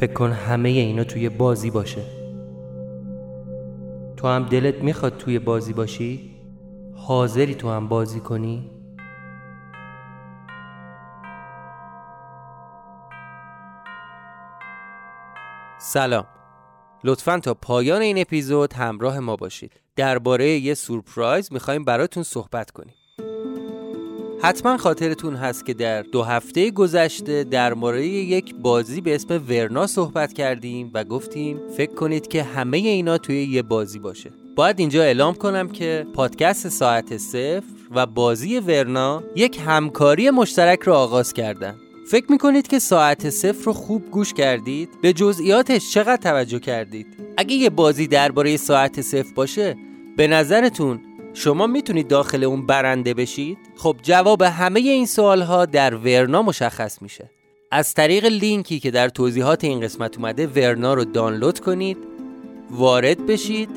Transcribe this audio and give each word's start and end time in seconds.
فکر 0.00 0.12
کن 0.12 0.32
همه 0.32 0.68
اینا 0.68 1.04
توی 1.04 1.28
بازی 1.28 1.70
باشه 1.70 2.02
تو 4.16 4.28
هم 4.28 4.48
دلت 4.48 4.74
می‌خواد 4.74 5.16
توی 5.16 5.38
بازی 5.38 5.72
باشی؟ 5.72 6.36
حاضری 6.94 7.54
تو 7.54 7.70
هم 7.70 7.88
بازی 7.88 8.20
کنی؟ 8.20 8.70
سلام 15.78 16.26
لطفا 17.04 17.38
تا 17.38 17.54
پایان 17.54 18.02
این 18.02 18.18
اپیزود 18.18 18.72
همراه 18.72 19.18
ما 19.18 19.36
باشید 19.36 19.80
درباره 19.96 20.48
یه 20.48 20.74
سورپرایز 20.74 21.52
می‌خوایم 21.52 21.84
براتون 21.84 22.22
صحبت 22.22 22.70
کنیم 22.70 22.94
حتما 24.42 24.76
خاطرتون 24.76 25.34
هست 25.34 25.66
که 25.66 25.74
در 25.74 26.02
دو 26.02 26.22
هفته 26.22 26.70
گذشته 26.70 27.44
در 27.44 27.74
مورد 27.74 28.02
یک 28.04 28.54
بازی 28.54 29.00
به 29.00 29.14
اسم 29.14 29.42
ورنا 29.48 29.86
صحبت 29.86 30.32
کردیم 30.32 30.90
و 30.94 31.04
گفتیم 31.04 31.60
فکر 31.76 31.94
کنید 31.94 32.28
که 32.28 32.42
همه 32.42 32.78
اینا 32.78 33.18
توی 33.18 33.44
یه 33.44 33.62
بازی 33.62 33.98
باشه 33.98 34.30
باید 34.56 34.80
اینجا 34.80 35.02
اعلام 35.02 35.34
کنم 35.34 35.68
که 35.68 36.06
پادکست 36.14 36.68
ساعت 36.68 37.16
صفر 37.16 37.62
و 37.94 38.06
بازی 38.06 38.58
ورنا 38.58 39.22
یک 39.36 39.60
همکاری 39.66 40.30
مشترک 40.30 40.80
رو 40.80 40.92
آغاز 40.92 41.32
کردن 41.32 41.74
فکر 42.10 42.32
می‌کنید 42.32 42.68
که 42.68 42.78
ساعت 42.78 43.30
صفر 43.30 43.64
رو 43.64 43.72
خوب 43.72 44.10
گوش 44.10 44.34
کردید؟ 44.34 44.88
به 45.02 45.12
جزئیاتش 45.12 45.92
چقدر 45.92 46.16
توجه 46.16 46.58
کردید؟ 46.58 47.06
اگه 47.36 47.54
یه 47.54 47.70
بازی 47.70 48.06
درباره 48.06 48.56
ساعت 48.56 49.00
صفر 49.00 49.34
باشه 49.34 49.76
به 50.16 50.26
نظرتون 50.26 51.00
شما 51.34 51.66
می‌تونید 51.66 52.08
داخل 52.08 52.44
اون 52.44 52.66
برنده 52.66 53.14
بشید؟ 53.14 53.58
خب 53.76 53.96
جواب 54.02 54.42
همه 54.42 54.80
این 54.80 55.06
سوال 55.06 55.42
ها 55.42 55.66
در 55.66 55.94
ورنا 55.94 56.42
مشخص 56.42 57.02
میشه. 57.02 57.30
از 57.70 57.94
طریق 57.94 58.24
لینکی 58.24 58.80
که 58.80 58.90
در 58.90 59.08
توضیحات 59.08 59.64
این 59.64 59.80
قسمت 59.80 60.16
اومده 60.16 60.46
ورنا 60.46 60.94
رو 60.94 61.04
دانلود 61.04 61.60
کنید 61.60 61.98
وارد 62.70 63.26
بشید 63.26 63.70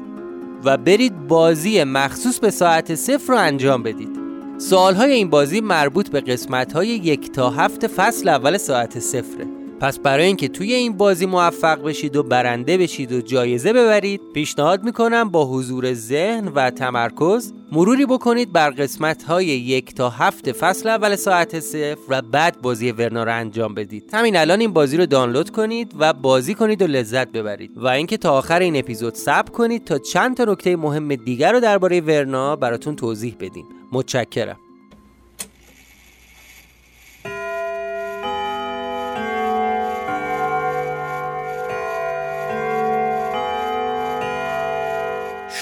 و 0.63 0.77
برید 0.77 1.27
بازی 1.27 1.83
مخصوص 1.83 2.39
به 2.39 2.51
ساعت 2.51 2.95
صفر 2.95 3.33
رو 3.33 3.39
انجام 3.39 3.83
بدید. 3.83 4.19
سوال 4.57 4.95
های 4.95 5.11
این 5.11 5.29
بازی 5.29 5.61
مربوط 5.61 6.09
به 6.09 6.21
قسمت 6.21 6.73
های 6.73 6.87
یک 6.87 7.31
تا 7.31 7.49
هفت 7.49 7.87
فصل 7.87 8.29
اول 8.29 8.57
ساعت 8.57 8.99
صفره. 8.99 9.62
پس 9.83 9.99
برای 9.99 10.25
اینکه 10.25 10.47
توی 10.47 10.73
این 10.73 10.97
بازی 10.97 11.25
موفق 11.25 11.83
بشید 11.83 12.15
و 12.15 12.23
برنده 12.23 12.77
بشید 12.77 13.11
و 13.11 13.21
جایزه 13.21 13.73
ببرید 13.73 14.21
پیشنهاد 14.33 14.83
می‌کنم 14.83 15.29
با 15.29 15.45
حضور 15.45 15.93
ذهن 15.93 16.47
و 16.47 16.69
تمرکز 16.69 17.53
مروری 17.71 18.05
بکنید 18.05 18.51
بر 18.51 18.69
قسمت 18.69 19.23
های 19.23 19.45
یک 19.45 19.95
تا 19.95 20.09
هفت 20.09 20.51
فصل 20.51 20.89
اول 20.89 21.15
ساعت 21.15 21.59
صفر 21.59 21.97
و 22.09 22.21
بعد 22.21 22.61
بازی 22.61 22.91
ورنا 22.91 23.23
رو 23.23 23.35
انجام 23.35 23.73
بدید. 23.73 24.09
همین 24.13 24.37
الان 24.37 24.59
این 24.59 24.73
بازی 24.73 24.97
رو 24.97 25.05
دانلود 25.05 25.49
کنید 25.49 25.91
و 25.99 26.13
بازی 26.13 26.53
کنید 26.53 26.81
و 26.81 26.87
لذت 26.87 27.27
ببرید. 27.27 27.71
و 27.75 27.87
اینکه 27.87 28.17
تا 28.17 28.37
آخر 28.37 28.59
این 28.59 28.75
اپیزود 28.75 29.15
صبر 29.15 29.51
کنید 29.51 29.85
تا 29.85 29.99
چند 29.99 30.37
تا 30.37 30.43
نکته 30.43 30.75
مهم 30.75 31.15
دیگر 31.15 31.51
رو 31.51 31.59
درباره 31.59 32.01
ورنا 32.01 32.55
براتون 32.55 32.95
توضیح 32.95 33.35
بدیم 33.39 33.65
متشکرم. 33.91 34.57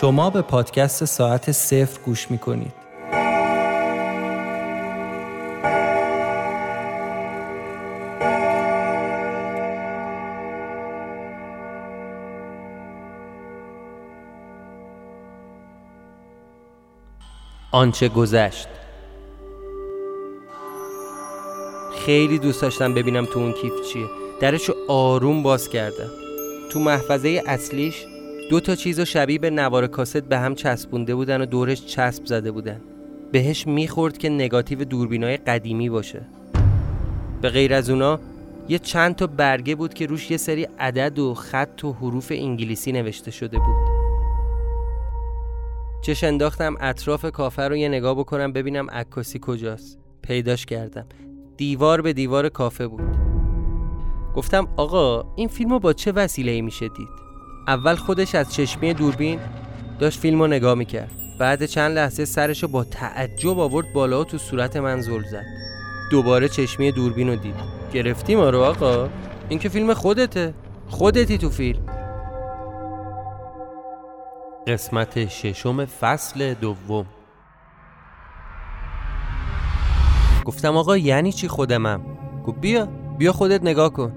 شما 0.02 0.30
به 0.30 0.42
پادکست 0.42 1.06
ساعت 1.06 1.52
صفر 1.52 2.00
گوش 2.06 2.32
می 2.32 2.38
کنید. 2.38 2.74
آنچه 17.72 18.10
گذشت. 18.10 18.68
خیلی 22.06 22.40
دوست 22.40 22.62
داشتم 22.62 22.94
ببینم 22.94 23.26
تو 23.26 23.40
اون 23.40 23.52
کیف 23.52 23.74
چیه. 23.94 24.06
درشو 24.40 24.74
آروم 24.88 25.44
باز 25.44 25.70
کردم. 25.70 26.10
تو 26.72 26.80
محفظه 26.80 27.44
اصلیش 27.48 28.06
دو 28.52 28.60
تا 28.60 28.76
چیز 28.76 29.00
و 29.00 29.06
شبیه 29.06 29.40
به 29.40 29.50
نوار 29.50 29.88
کاست 29.88 30.24
به 30.24 30.40
هم 30.40 30.56
چسبونده 30.56 31.16
بودن 31.16 31.42
و 31.42 31.46
دورش 31.46 31.86
چسب 31.86 32.26
زده 32.26 32.52
بودن. 32.52 32.82
بهش 33.32 33.68
می‌خورد 33.68 34.18
که 34.18 34.30
نگاتیو 34.30 34.84
دوربینای 34.84 35.38
قدیمی 35.38 35.90
باشه. 35.90 36.22
به 37.42 37.50
غیر 37.50 37.74
از 37.74 37.90
اونا 37.90 38.20
یه 38.70 38.80
چند 38.80 39.16
تا 39.16 39.28
برگه 39.28 39.76
بود 39.76 39.94
که 39.94 40.06
روش 40.06 40.32
یه 40.32 40.38
سری 40.38 40.68
عدد 40.80 41.20
و 41.20 41.34
خط 41.34 41.84
و 41.84 41.94
حروف 41.94 42.32
انگلیسی 42.36 42.92
نوشته 42.92 43.32
شده 43.32 43.58
بود. 43.58 43.90
چش 46.02 46.24
انداختم 46.24 46.76
اطراف 46.80 47.26
کافه 47.26 47.68
رو 47.68 47.76
یه 47.76 47.90
نگاه 47.90 48.16
بکنم 48.16 48.54
ببینم 48.54 48.90
عکاسی 48.90 49.40
کجاست. 49.42 50.00
پیداش 50.22 50.66
کردم. 50.66 51.06
دیوار 51.58 52.02
به 52.02 52.14
دیوار 52.14 52.50
کافه 52.50 52.88
بود. 52.88 53.18
گفتم 54.36 54.68
آقا 54.78 55.34
این 55.36 55.48
فیلم 55.48 55.70
رو 55.70 55.80
با 55.80 55.94
چه 55.94 56.12
وسیله 56.12 56.62
میشه 56.62 56.88
دید 56.88 57.31
اول 57.68 57.96
خودش 57.96 58.36
از 58.36 58.54
چشمی 58.54 58.94
دوربین 58.94 59.40
داشت 60.00 60.20
فیلم 60.20 60.42
رو 60.42 60.48
نگاه 60.48 60.76
می‌کرد. 60.76 61.12
بعد 61.40 61.66
چند 61.66 61.96
لحظه 61.96 62.26
سرش 62.26 62.64
رو 62.64 62.70
با 62.70 62.84
تعجب 62.84 63.60
آورد 63.60 63.94
بالا 63.94 64.22
و 64.22 64.24
تو 64.24 64.38
صورت 64.38 64.78
من 64.78 65.02
زل 65.02 65.24
زد. 65.24 65.46
دوباره 66.12 66.50
چشمی 66.50 66.92
دوربین 66.92 67.30
رو 67.30 67.36
دید. 67.36 67.56
گرفتی 67.94 68.36
ما 68.36 68.50
رو 68.50 68.60
آقا. 68.62 69.10
این 69.50 69.60
که 69.60 69.70
فیلم 69.70 69.94
خودته. 69.94 70.54
خودتی 70.88 71.38
تو 71.38 71.50
فیلم. 71.50 71.86
قسمت 74.68 75.28
ششم 75.28 75.86
فصل 75.86 76.54
دوم. 76.54 77.06
گفتم 80.46 80.78
آقا 80.78 80.98
یعنی 80.98 81.32
چی 81.32 81.48
خودمم؟ 81.48 82.02
گفت 82.46 82.60
بیا 82.60 82.86
بیا 83.18 83.32
خودت 83.32 83.64
نگاه 83.64 83.94
کن. 83.94 84.12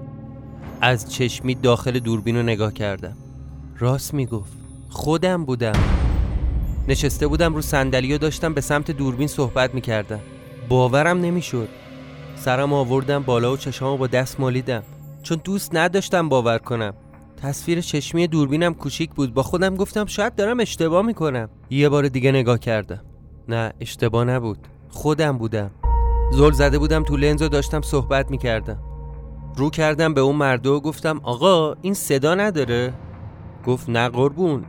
از 0.81 1.13
چشمی 1.13 1.55
داخل 1.55 1.99
دوربین 1.99 2.35
رو 2.35 2.43
نگاه 2.43 2.73
کردم. 2.73 3.17
راست 3.79 4.13
می‌گفت. 4.13 4.53
خودم 4.89 5.45
بودم. 5.45 5.73
نشسته 6.87 7.27
بودم 7.27 7.55
رو 7.55 7.61
صندلی 7.61 8.13
و 8.13 8.17
داشتم 8.17 8.53
به 8.53 8.61
سمت 8.61 8.91
دوربین 8.91 9.27
صحبت 9.27 9.73
می‌کردم. 9.73 10.19
باورم 10.69 11.17
نمی‌شد. 11.17 11.69
سرم 12.35 12.73
آوردم 12.73 13.23
بالا 13.23 13.53
و 13.53 13.57
چشامو 13.57 13.97
با 13.97 14.07
دست 14.07 14.39
مالیدم. 14.39 14.83
چون 15.23 15.41
دوست 15.43 15.75
نداشتم 15.75 16.29
باور 16.29 16.57
کنم. 16.57 16.93
تصویر 17.41 17.81
چشمی 17.81 18.27
دوربینم 18.27 18.73
کوچیک 18.73 19.09
بود. 19.09 19.33
با 19.33 19.43
خودم 19.43 19.75
گفتم 19.75 20.05
شاید 20.05 20.35
دارم 20.35 20.59
اشتباه 20.59 21.05
می‌کنم. 21.05 21.49
یه 21.69 21.89
بار 21.89 22.07
دیگه 22.07 22.31
نگاه 22.31 22.59
کردم. 22.59 23.01
نه 23.49 23.73
اشتباه 23.81 24.23
نبود. 24.25 24.57
خودم 24.89 25.37
بودم. 25.37 25.71
زل 26.31 26.51
زده 26.51 26.79
بودم 26.79 27.03
تو 27.03 27.17
لنز 27.17 27.41
و 27.41 27.47
داشتم 27.47 27.81
صحبت 27.81 28.31
می‌کردم. 28.31 28.79
رو 29.57 29.69
کردم 29.69 30.13
به 30.13 30.21
اون 30.21 30.35
مرده 30.35 30.69
و 30.69 30.79
گفتم 30.79 31.19
آقا 31.23 31.75
این 31.81 31.93
صدا 31.93 32.35
نداره؟ 32.35 32.93
گفت 33.65 33.89
نه 33.89 34.09
قربون. 34.09 34.65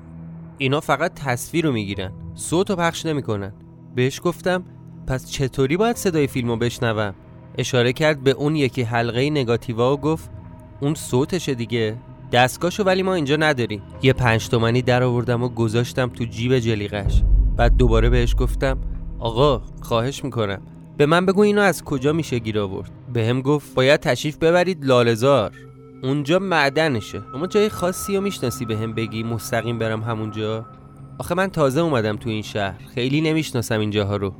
اینا 0.58 0.80
فقط 0.80 1.14
تصویر 1.14 1.64
رو 1.66 1.72
می‌گیرن. 1.72 2.12
صوت 2.34 2.70
رو 2.70 2.76
پخش 2.76 3.06
نمی‌کنن. 3.06 3.52
بهش 3.94 4.20
گفتم 4.24 4.64
پس 5.06 5.30
چطوری 5.30 5.76
باید 5.76 5.96
صدای 5.96 6.26
فیلم 6.26 6.48
رو 6.48 6.56
بشنوم؟ 6.56 7.14
اشاره 7.58 7.92
کرد 7.92 8.24
به 8.24 8.30
اون 8.30 8.56
یکی 8.56 8.82
حلقه 8.82 9.30
نگاتیوا 9.30 9.94
و 9.94 9.96
گفت 9.96 10.30
اون 10.80 10.94
صوتشه 10.94 11.54
دیگه. 11.54 11.96
دستگاهشو 12.32 12.84
ولی 12.84 13.02
ما 13.02 13.14
اینجا 13.14 13.36
نداریم. 13.36 13.82
یه 14.02 14.12
پنج 14.12 14.48
تومنی 14.48 14.82
در 14.82 15.02
آوردم 15.02 15.42
و 15.42 15.48
گذاشتم 15.48 16.08
تو 16.08 16.24
جیب 16.24 16.58
جلیقش 16.58 17.22
بعد 17.56 17.76
دوباره 17.76 18.10
بهش 18.10 18.34
گفتم 18.38 18.78
آقا 19.18 19.62
خواهش 19.82 20.24
می‌کنم. 20.24 20.62
به 20.96 21.06
من 21.06 21.26
بگو 21.26 21.40
اینو 21.40 21.60
از 21.60 21.84
کجا 21.84 22.12
میشه 22.12 22.38
گیر 22.38 22.58
آورد؟ 22.58 22.90
به 23.12 23.26
هم 23.26 23.42
گفت 23.42 23.74
باید 23.74 24.00
تشریف 24.00 24.36
ببرید 24.36 24.84
لالزار 24.84 25.52
اونجا 26.02 26.38
معدنشه. 26.38 27.22
اما 27.34 27.46
جای 27.46 27.68
خاصی 27.68 28.16
رو 28.16 28.22
می‌شناسی 28.22 28.64
به 28.64 28.76
هم 28.76 28.92
بگی 28.92 29.22
مستقیم 29.22 29.78
برم 29.78 30.02
همونجا؟ 30.02 30.66
آخه 31.18 31.34
من 31.34 31.46
تازه 31.46 31.80
اومدم 31.80 32.16
تو 32.16 32.30
این 32.30 32.42
شهر. 32.42 32.80
خیلی 32.94 33.20
نمی‌شناسم 33.20 33.80
این 33.80 33.90
جاها 33.90 34.16
رو. 34.16 34.34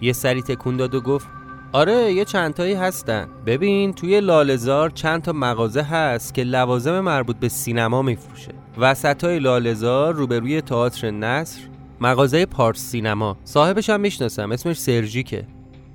یه 0.00 0.12
سری 0.12 0.42
تکون 0.42 0.76
داد 0.76 0.94
و 0.94 1.00
گفت 1.00 1.26
آره 1.72 2.12
یه 2.12 2.24
چندتایی 2.24 2.74
هستن. 2.74 3.28
ببین 3.46 3.92
توی 3.92 4.20
لالزار 4.20 4.90
چند 4.90 5.22
تا 5.22 5.32
مغازه 5.32 5.82
هست 5.82 6.34
که 6.34 6.44
لوازم 6.44 7.00
مربوط 7.00 7.36
به 7.36 7.48
سینما 7.48 8.02
میفروشه. 8.02 8.52
وسط 8.78 9.24
های 9.24 9.38
لالزار 9.38 10.14
روبروی 10.14 10.60
تئاتر 10.60 11.10
نصر 11.10 11.60
مغازه 12.00 12.46
پارس 12.46 12.78
سینما. 12.78 13.36
صاحبش 13.44 13.90
هم 13.90 14.00
می‌شناسم 14.00 14.52
اسمش 14.52 14.78
سرژیکه. 14.78 15.46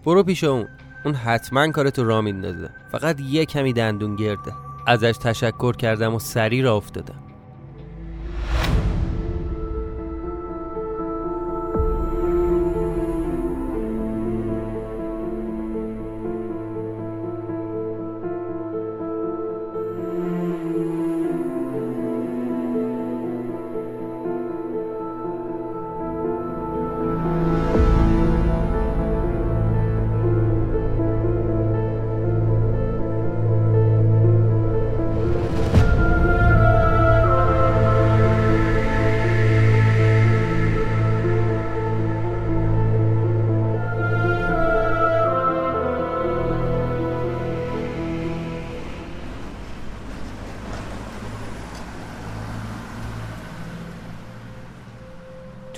برو 0.06 0.24
پیش 0.24 0.44
اون. 0.44 0.68
اون 1.06 1.14
حتما 1.14 1.72
کارتو 1.72 2.04
را 2.04 2.22
میندازه. 2.22 2.70
فقط 2.92 3.20
یه 3.20 3.46
کمی 3.46 3.74
دندون 3.74 4.16
گرده. 4.16 4.54
ازش 4.86 5.18
تشکر 5.18 5.76
کردم 5.76 6.16
و 6.16 6.20
سری 6.20 6.62
را 6.62 6.76
افتادم. 6.76 7.31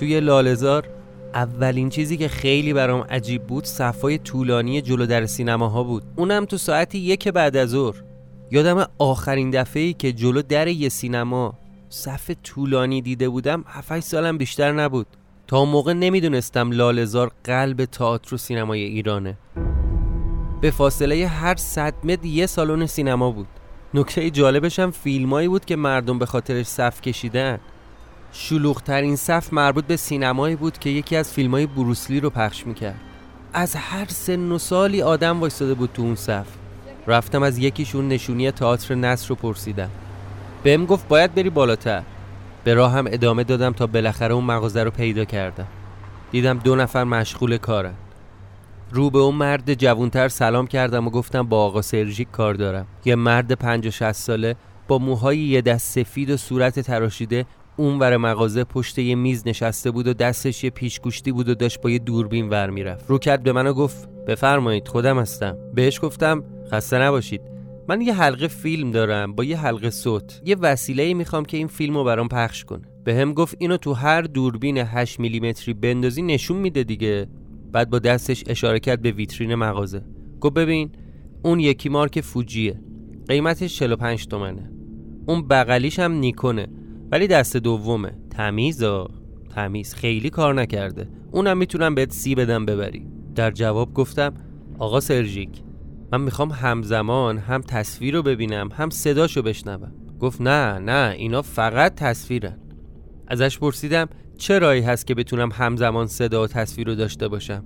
توی 0.04 0.20
لالزار 0.20 0.88
اولین 1.34 1.88
چیزی 1.88 2.16
که 2.16 2.28
خیلی 2.28 2.72
برام 2.72 3.00
عجیب 3.00 3.42
بود 3.42 3.64
صفای 3.64 4.18
طولانی 4.18 4.82
جلو 4.82 5.06
در 5.06 5.26
سینماها 5.26 5.82
بود. 5.82 6.02
اونم 6.16 6.44
تو 6.44 6.56
ساعتی 6.56 6.98
یک 6.98 7.28
بعد 7.28 7.56
از 7.56 7.68
ظهر. 7.68 8.02
یادم 8.50 8.86
آخرین 8.98 9.50
دفعه 9.50 9.92
که 9.92 10.12
جلو 10.12 10.42
در 10.42 10.68
یه 10.68 10.88
سینما 10.88 11.58
صف 11.88 12.30
طولانی 12.42 13.02
دیده 13.02 13.28
بودم 13.28 13.64
7 13.66 14.00
سالم 14.00 14.38
بیشتر 14.38 14.72
نبود. 14.72 15.06
تا 15.46 15.64
موقع 15.64 15.92
نمی‌دونستم 15.92 16.70
لالزار 16.70 17.30
قلب 17.44 17.84
تئاتر 17.84 18.34
و 18.34 18.38
سینمای 18.38 18.82
ایرانه. 18.82 19.38
به 20.60 20.70
فاصله 20.70 21.26
هر 21.26 21.56
صد 21.56 21.94
متر 22.04 22.26
یه 22.26 22.46
سالن 22.46 22.86
سینما 22.86 23.30
بود. 23.30 23.46
نکته 23.94 24.30
جالبش 24.30 24.78
هم 24.78 24.90
فیلمایی 24.90 25.48
بود 25.48 25.64
که 25.64 25.76
مردم 25.76 26.18
به 26.18 26.26
خاطرش 26.26 26.66
صف 26.66 27.00
کشیدن. 27.00 27.58
شلوغترین 28.36 29.16
صف 29.16 29.52
مربوط 29.52 29.84
به 29.84 29.96
سینمایی 29.96 30.56
بود 30.56 30.78
که 30.78 30.90
یکی 30.90 31.16
از 31.16 31.32
فیلمای 31.32 31.66
بروسلی 31.66 32.20
رو 32.20 32.30
پخش 32.30 32.66
می‌کرد. 32.66 33.00
از 33.52 33.76
هر 33.76 34.06
سن 34.08 34.52
و 34.52 34.58
سالی 34.58 35.02
آدم 35.02 35.40
وایستاده 35.40 35.74
بود 35.74 35.90
تو 35.94 36.02
اون 36.02 36.14
صف. 36.14 36.46
رفتم 37.06 37.42
از 37.42 37.58
یکیشون 37.58 38.08
نشونی 38.08 38.50
تئاتر 38.50 38.94
نصر 38.94 39.28
رو 39.28 39.34
پرسیدم. 39.34 39.90
بهم 40.62 40.86
گفت 40.86 41.08
باید 41.08 41.34
بری 41.34 41.50
بالاتر. 41.50 42.02
به 42.64 42.74
راه 42.74 42.92
هم 42.92 43.06
ادامه 43.06 43.44
دادم 43.44 43.72
تا 43.72 43.86
بالاخره 43.86 44.34
اون 44.34 44.44
مغازه 44.44 44.82
رو 44.82 44.90
پیدا 44.90 45.24
کردم. 45.24 45.66
دیدم 46.30 46.58
دو 46.58 46.76
نفر 46.76 47.04
مشغول 47.04 47.56
کارن. 47.56 47.94
رو 48.92 49.10
به 49.10 49.18
اون 49.18 49.34
مرد 49.34 49.74
جوونتر 49.74 50.28
سلام 50.28 50.66
کردم 50.66 51.06
و 51.06 51.10
گفتم 51.10 51.42
با 51.42 51.64
آقا 51.64 51.82
سرژیک 51.82 52.30
کار 52.30 52.54
دارم. 52.54 52.86
یه 53.04 53.14
مرد 53.14 53.52
پنج 53.52 53.86
و 53.86 53.90
شست 53.90 54.22
ساله 54.22 54.56
با 54.88 54.98
موهای 54.98 55.38
یه 55.38 55.60
دست 55.60 56.00
سفید 56.00 56.30
و 56.30 56.36
صورت 56.36 56.80
تراشیده 56.80 57.46
اون 57.76 57.98
ور 57.98 58.16
مغازه 58.16 58.64
پشت 58.64 58.98
یه 58.98 59.14
میز 59.14 59.42
نشسته 59.46 59.90
بود 59.90 60.06
و 60.06 60.12
دستش 60.12 60.64
یه 60.64 60.70
پیشگوشتی 60.70 61.32
بود 61.32 61.48
و 61.48 61.54
داشت 61.54 61.80
با 61.80 61.90
یه 61.90 61.98
دوربین 61.98 62.48
ور 62.48 62.70
می‌رفت. 62.70 63.10
رو 63.10 63.18
کرد 63.18 63.42
به 63.42 63.52
منو 63.52 63.72
گفت 63.72 64.08
بفرمایید 64.26 64.88
خودم 64.88 65.18
هستم. 65.18 65.56
بهش 65.74 66.00
گفتم 66.02 66.44
خسته 66.70 66.98
نباشید. 66.98 67.40
من 67.88 68.00
یه 68.00 68.14
حلقه 68.14 68.48
فیلم 68.48 68.90
دارم 68.90 69.32
با 69.32 69.44
یه 69.44 69.58
حلقه 69.58 69.90
صوت. 69.90 70.42
یه 70.44 70.56
وسیله 70.60 71.14
می‌خوام 71.14 71.44
که 71.44 71.56
این 71.56 71.66
فیلم 71.66 71.96
رو 71.96 72.04
برام 72.04 72.28
پخش 72.28 72.64
کنه. 72.64 72.82
به 73.04 73.14
هم 73.14 73.32
گفت 73.32 73.56
اینو 73.58 73.76
تو 73.76 73.92
هر 73.92 74.22
دوربین 74.22 74.78
8 74.78 75.20
میلیمتری 75.20 75.74
بندازی 75.74 76.22
نشون 76.22 76.56
میده 76.56 76.82
دیگه. 76.82 77.26
بعد 77.72 77.90
با 77.90 77.98
دستش 77.98 78.44
اشاره 78.46 78.80
کرد 78.80 79.02
به 79.02 79.10
ویترین 79.10 79.54
مغازه. 79.54 80.02
گفت 80.40 80.54
ببین 80.54 80.90
اون 81.42 81.60
یکی 81.60 81.88
مارک 81.88 82.20
فوجیه. 82.20 82.80
قیمتش 83.28 83.76
45 83.78 84.26
تومنه. 84.26 84.70
اون 85.26 85.48
بغلیش 85.48 85.98
هم 85.98 86.12
نیکونه. 86.12 86.68
ولی 87.14 87.26
دست 87.26 87.56
دومه. 87.56 88.12
تمیز 88.30 88.84
تمیز 89.54 89.94
خیلی 89.94 90.30
کار 90.30 90.54
نکرده. 90.54 91.08
اونم 91.32 91.58
می‌تونم 91.58 91.94
بهت 91.94 92.12
سی 92.12 92.34
بدم 92.34 92.66
ببری. 92.66 93.06
در 93.34 93.50
جواب 93.50 93.94
گفتم 93.94 94.34
آقا 94.78 95.00
سرژیک 95.00 95.62
من 96.12 96.20
می‌خوام 96.20 96.50
همزمان 96.50 97.38
هم 97.38 97.60
تصویر 97.60 98.14
رو 98.14 98.22
ببینم 98.22 98.68
هم 98.72 98.90
صداشو 98.90 99.42
بشنوم. 99.42 99.92
گفت 100.20 100.40
نه 100.40 100.78
نه 100.78 101.14
اینا 101.16 101.42
فقط 101.42 101.94
تصویرن. 101.94 102.58
ازش 103.28 103.58
پرسیدم 103.58 104.08
چه 104.38 104.58
رایی 104.58 104.82
هست 104.82 105.06
که 105.06 105.14
بتونم 105.14 105.48
همزمان 105.52 106.06
صدا 106.06 106.42
و 106.42 106.46
تصویر 106.46 106.86
رو 106.86 106.94
داشته 106.94 107.28
باشم؟ 107.28 107.64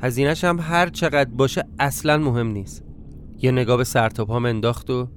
هزینهش 0.00 0.44
هم 0.44 0.58
هر 0.60 0.88
چقدر 0.88 1.30
باشه 1.30 1.64
اصلا 1.78 2.18
مهم 2.18 2.46
نیست. 2.46 2.84
یه 3.42 3.50
نگاه 3.50 3.76
به 3.76 3.84
سرتاپام 3.84 4.44
انداخت 4.44 4.90
و 4.90 5.08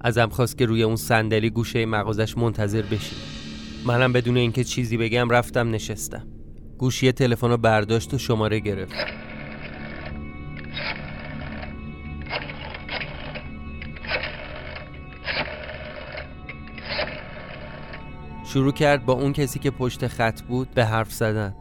ازم 0.00 0.28
خواست 0.28 0.58
که 0.58 0.66
روی 0.66 0.82
اون 0.82 0.96
صندلی 0.96 1.50
گوشه 1.50 1.86
مغازش 1.86 2.38
منتظر 2.38 2.82
بشیم 2.82 3.18
منم 3.86 4.12
بدون 4.12 4.36
اینکه 4.36 4.64
چیزی 4.64 4.96
بگم 4.96 5.30
رفتم 5.30 5.70
نشستم. 5.70 6.26
گوشی 6.78 7.12
تلفن 7.12 7.48
رو 7.48 7.56
برداشت 7.56 8.14
و 8.14 8.18
شماره 8.18 8.60
گرفت. 8.60 8.94
شروع 18.46 18.72
کرد 18.72 19.06
با 19.06 19.12
اون 19.12 19.32
کسی 19.32 19.58
که 19.58 19.70
پشت 19.70 20.06
خط 20.06 20.42
بود 20.42 20.70
به 20.74 20.84
حرف 20.84 21.12
زدن. 21.12 21.54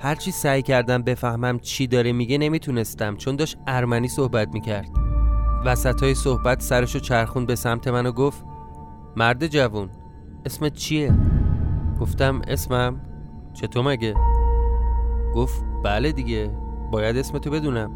هرچی 0.00 0.30
سعی 0.30 0.62
کردم 0.62 1.02
بفهمم 1.02 1.58
چی 1.58 1.86
داره 1.86 2.12
میگه 2.12 2.38
نمی‌تونستم 2.38 3.16
چون 3.16 3.36
داشت 3.36 3.56
ارمنی 3.66 4.08
صحبت 4.08 4.48
می‌کرد. 4.54 5.15
وسط 5.64 6.02
های 6.02 6.14
صحبت 6.14 6.62
سرشو 6.62 6.98
چرخون 6.98 7.46
به 7.46 7.54
سمت 7.54 7.88
من 7.88 8.06
و 8.06 8.12
گفت 8.12 8.44
مرد 9.16 9.46
جوون 9.46 9.90
اسمت 10.46 10.72
چیه؟ 10.72 11.14
گفتم 12.00 12.42
اسمم 12.48 13.00
چطور 13.54 13.84
مگه؟ 13.84 14.14
گفت 15.34 15.64
بله 15.84 16.12
دیگه 16.12 16.50
باید 16.90 17.16
اسمتو 17.16 17.50
بدونم 17.50 17.90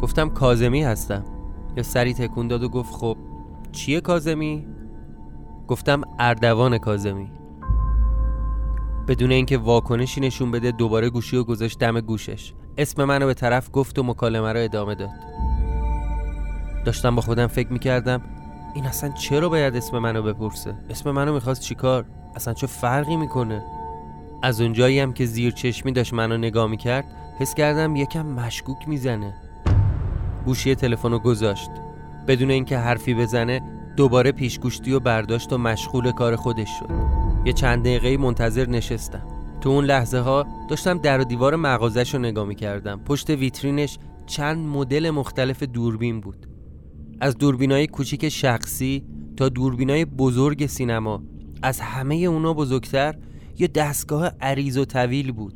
گفتم 0.00 0.28
کازمی 0.28 0.82
هستم 0.82 1.24
یا 1.76 1.82
سری 1.82 2.14
تکون 2.14 2.48
داد 2.48 2.62
و 2.62 2.68
گفت 2.68 2.94
خب 2.94 3.16
چیه 3.72 4.00
کازمی؟ 4.00 4.66
گفتم 5.68 6.02
اردوان 6.18 6.78
کازمی 6.78 7.32
بدون 9.08 9.32
اینکه 9.32 9.58
واکنشی 9.58 10.20
نشون 10.20 10.50
بده 10.50 10.70
دوباره 10.70 11.10
گوشی 11.10 11.36
و 11.36 11.44
گذاشت 11.44 11.78
دم 11.78 12.00
گوشش 12.00 12.52
اسم 12.78 13.04
منو 13.04 13.26
به 13.26 13.34
طرف 13.34 13.70
گفت 13.72 13.98
و 13.98 14.02
مکالمه 14.02 14.52
رو 14.52 14.60
ادامه 14.60 14.94
داد 14.94 15.29
داشتم 16.84 17.16
با 17.16 17.22
خودم 17.22 17.46
فکر 17.46 17.72
می‌کردم 17.72 18.22
این 18.74 18.86
اصلا 18.86 19.10
چرا 19.10 19.48
باید 19.48 19.76
اسم 19.76 19.98
منو 19.98 20.22
بپرسه؟ 20.22 20.74
اسم 20.90 21.10
منو 21.10 21.34
می‌خواست 21.34 21.60
چیکار؟ 21.60 22.04
اصلا 22.36 22.54
چه 22.54 22.66
فرقی 22.66 23.16
می‌کنه؟ 23.16 23.62
از 24.42 24.60
اونجایی 24.60 25.00
هم 25.00 25.12
که 25.12 25.26
زیر 25.26 25.52
چشمی 25.52 25.92
داشت 25.92 26.14
منو 26.14 26.36
نگاه 26.36 26.66
می‌کرد 26.66 27.04
حس 27.38 27.54
کردم 27.54 27.96
یکم 27.96 28.26
مشکوک 28.26 28.88
می‌زنه. 28.88 29.34
گوشی 30.44 30.74
تلفن 30.74 31.10
رو 31.10 31.18
گذاشت. 31.18 31.70
بدون 32.28 32.50
اینکه 32.50 32.78
حرفی 32.78 33.14
بزنه 33.14 33.62
دوباره 33.96 34.32
پیشگوشتی 34.32 34.92
و 34.92 35.00
برداشت 35.00 35.52
و 35.52 35.58
مشغول 35.58 36.12
کار 36.12 36.36
خودش 36.36 36.70
شد. 36.78 36.90
یه 37.44 37.52
چند 37.52 37.82
دقیقه 37.82 38.16
منتظر 38.16 38.66
نشستم. 38.66 39.22
تو 39.60 39.70
اون 39.70 39.84
لحظه 39.84 40.18
ها 40.18 40.46
داشتم 40.68 40.98
در 40.98 41.20
و 41.20 41.24
دیوار 41.24 41.56
مغازش 41.56 42.14
رو 42.14 42.20
نگاه 42.20 42.46
می‌کردم. 42.46 43.00
پشت 43.04 43.30
ویترینش 43.30 43.98
چند 44.26 44.66
مدل 44.68 45.10
مختلف 45.10 45.62
دوربین 45.62 46.20
بود. 46.20 46.46
از 47.20 47.38
دوربینای 47.38 47.86
کوچیک 47.86 48.28
شخصی 48.28 49.04
تا 49.36 49.48
دوربینای 49.48 50.04
بزرگ 50.04 50.66
سینما. 50.66 51.22
از 51.62 51.80
همه 51.80 52.14
اونا 52.14 52.54
بزرگتر 52.54 53.14
یه 53.58 53.68
دستگاه 53.68 54.32
عریض 54.40 54.78
و 54.78 54.84
طویل 54.84 55.32
بود. 55.32 55.54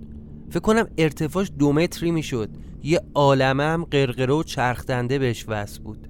فکر 0.50 0.60
کنم 0.60 0.86
ارتفاعش 0.98 1.50
دو 1.58 1.72
متری 1.72 2.10
می‌شد. 2.10 2.48
یه 2.82 3.00
عالمه 3.14 3.64
هم 3.64 3.84
قرقره 3.84 4.34
و 4.34 4.42
چرخدنده 4.42 5.18
بهش 5.18 5.44
وصل 5.48 5.82
بود. 5.82 6.08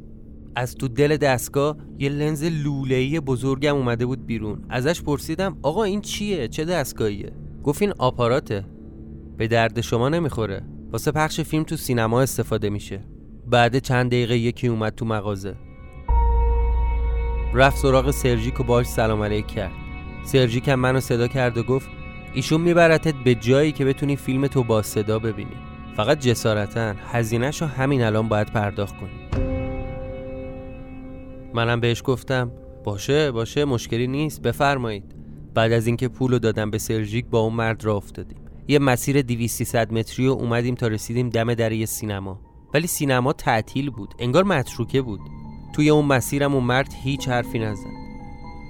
از 0.56 0.74
تو 0.74 0.88
دل 0.88 1.16
دستگاه 1.16 1.76
یه 1.98 2.08
لنز 2.08 2.44
لوله‌ای 2.44 3.20
بزرگم 3.20 3.76
اومده 3.76 4.06
بود 4.06 4.26
بیرون. 4.26 4.64
ازش 4.68 5.02
پرسیدم 5.02 5.56
آقا 5.62 5.84
این 5.84 6.00
چیه؟ 6.00 6.48
چه 6.48 6.64
دستگاهیه؟ 6.64 7.32
گفت 7.64 7.82
این 7.82 7.92
آپاراته. 7.98 8.64
به 9.36 9.48
درد 9.48 9.80
شما 9.80 10.08
نمی‌خوره. 10.08 10.62
واسه 10.92 11.10
پخش 11.10 11.40
فیلم 11.40 11.62
تو 11.62 11.76
سینما 11.76 12.20
استفاده 12.20 12.70
میشه. 12.70 13.00
بعد 13.46 13.78
چند 13.78 14.10
دقیقه 14.10 14.36
یکی 14.38 14.68
اومد 14.68 14.94
تو 14.94 15.04
مغازه. 15.04 15.54
رفت 17.54 17.76
سراغ 17.76 18.10
سرژیک 18.10 18.60
و 18.60 18.62
باش 18.62 18.86
سلام 18.86 19.22
علیک 19.22 19.46
کرد. 19.46 19.72
سرژیک 20.24 20.68
هم 20.68 20.80
منو 20.80 21.00
صدا 21.00 21.28
کرد 21.28 21.58
و 21.58 21.62
گفت 21.62 21.88
ایشون 22.34 22.60
میبرتت 22.60 23.14
به 23.24 23.34
جایی 23.34 23.72
که 23.72 23.84
بتونی 23.84 24.16
فیلم 24.16 24.46
تو 24.46 24.64
با 24.64 24.82
صدا 24.82 25.18
ببینی. 25.18 25.56
فقط 25.96 26.20
جسارتا 26.20 26.94
هزینهش 27.12 27.62
رو 27.62 27.68
همین 27.68 28.02
الان 28.02 28.28
باید 28.28 28.52
پرداخت 28.52 28.96
کنی. 28.96 29.44
منم 31.54 31.80
بهش 31.80 32.02
گفتم 32.04 32.52
باشه 32.84 33.32
باشه 33.32 33.64
مشکلی 33.64 34.06
نیست 34.06 34.42
بفرمایید. 34.42 35.04
بعد 35.54 35.72
از 35.72 35.86
اینکه 35.86 36.08
پول 36.08 36.32
رو 36.32 36.38
دادم 36.38 36.70
به 36.70 36.78
سرژیک 36.78 37.26
با 37.26 37.40
اون 37.40 37.52
مرد 37.52 37.84
را 37.84 37.96
افتادیم. 37.96 38.38
یه 38.68 38.78
مسیر 38.78 39.22
200 39.22 39.92
متری 39.92 40.28
و 40.28 40.30
اومدیم 40.30 40.74
تا 40.74 40.88
رسیدیم 40.88 41.28
دم 41.28 41.54
در 41.54 41.72
یه 41.72 41.86
سینما. 41.86 42.40
ولی 42.74 42.86
سینما 42.86 43.32
تعطیل 43.32 43.90
بود. 43.90 44.14
انگار 44.18 44.44
متروکه 44.44 45.02
بود. 45.02 45.20
توی 45.72 45.90
اون 45.90 46.04
مسیرم 46.04 46.54
اون 46.54 46.64
مرد 46.64 46.94
هیچ 47.02 47.28
حرفی 47.28 47.58
نزد. 47.58 47.86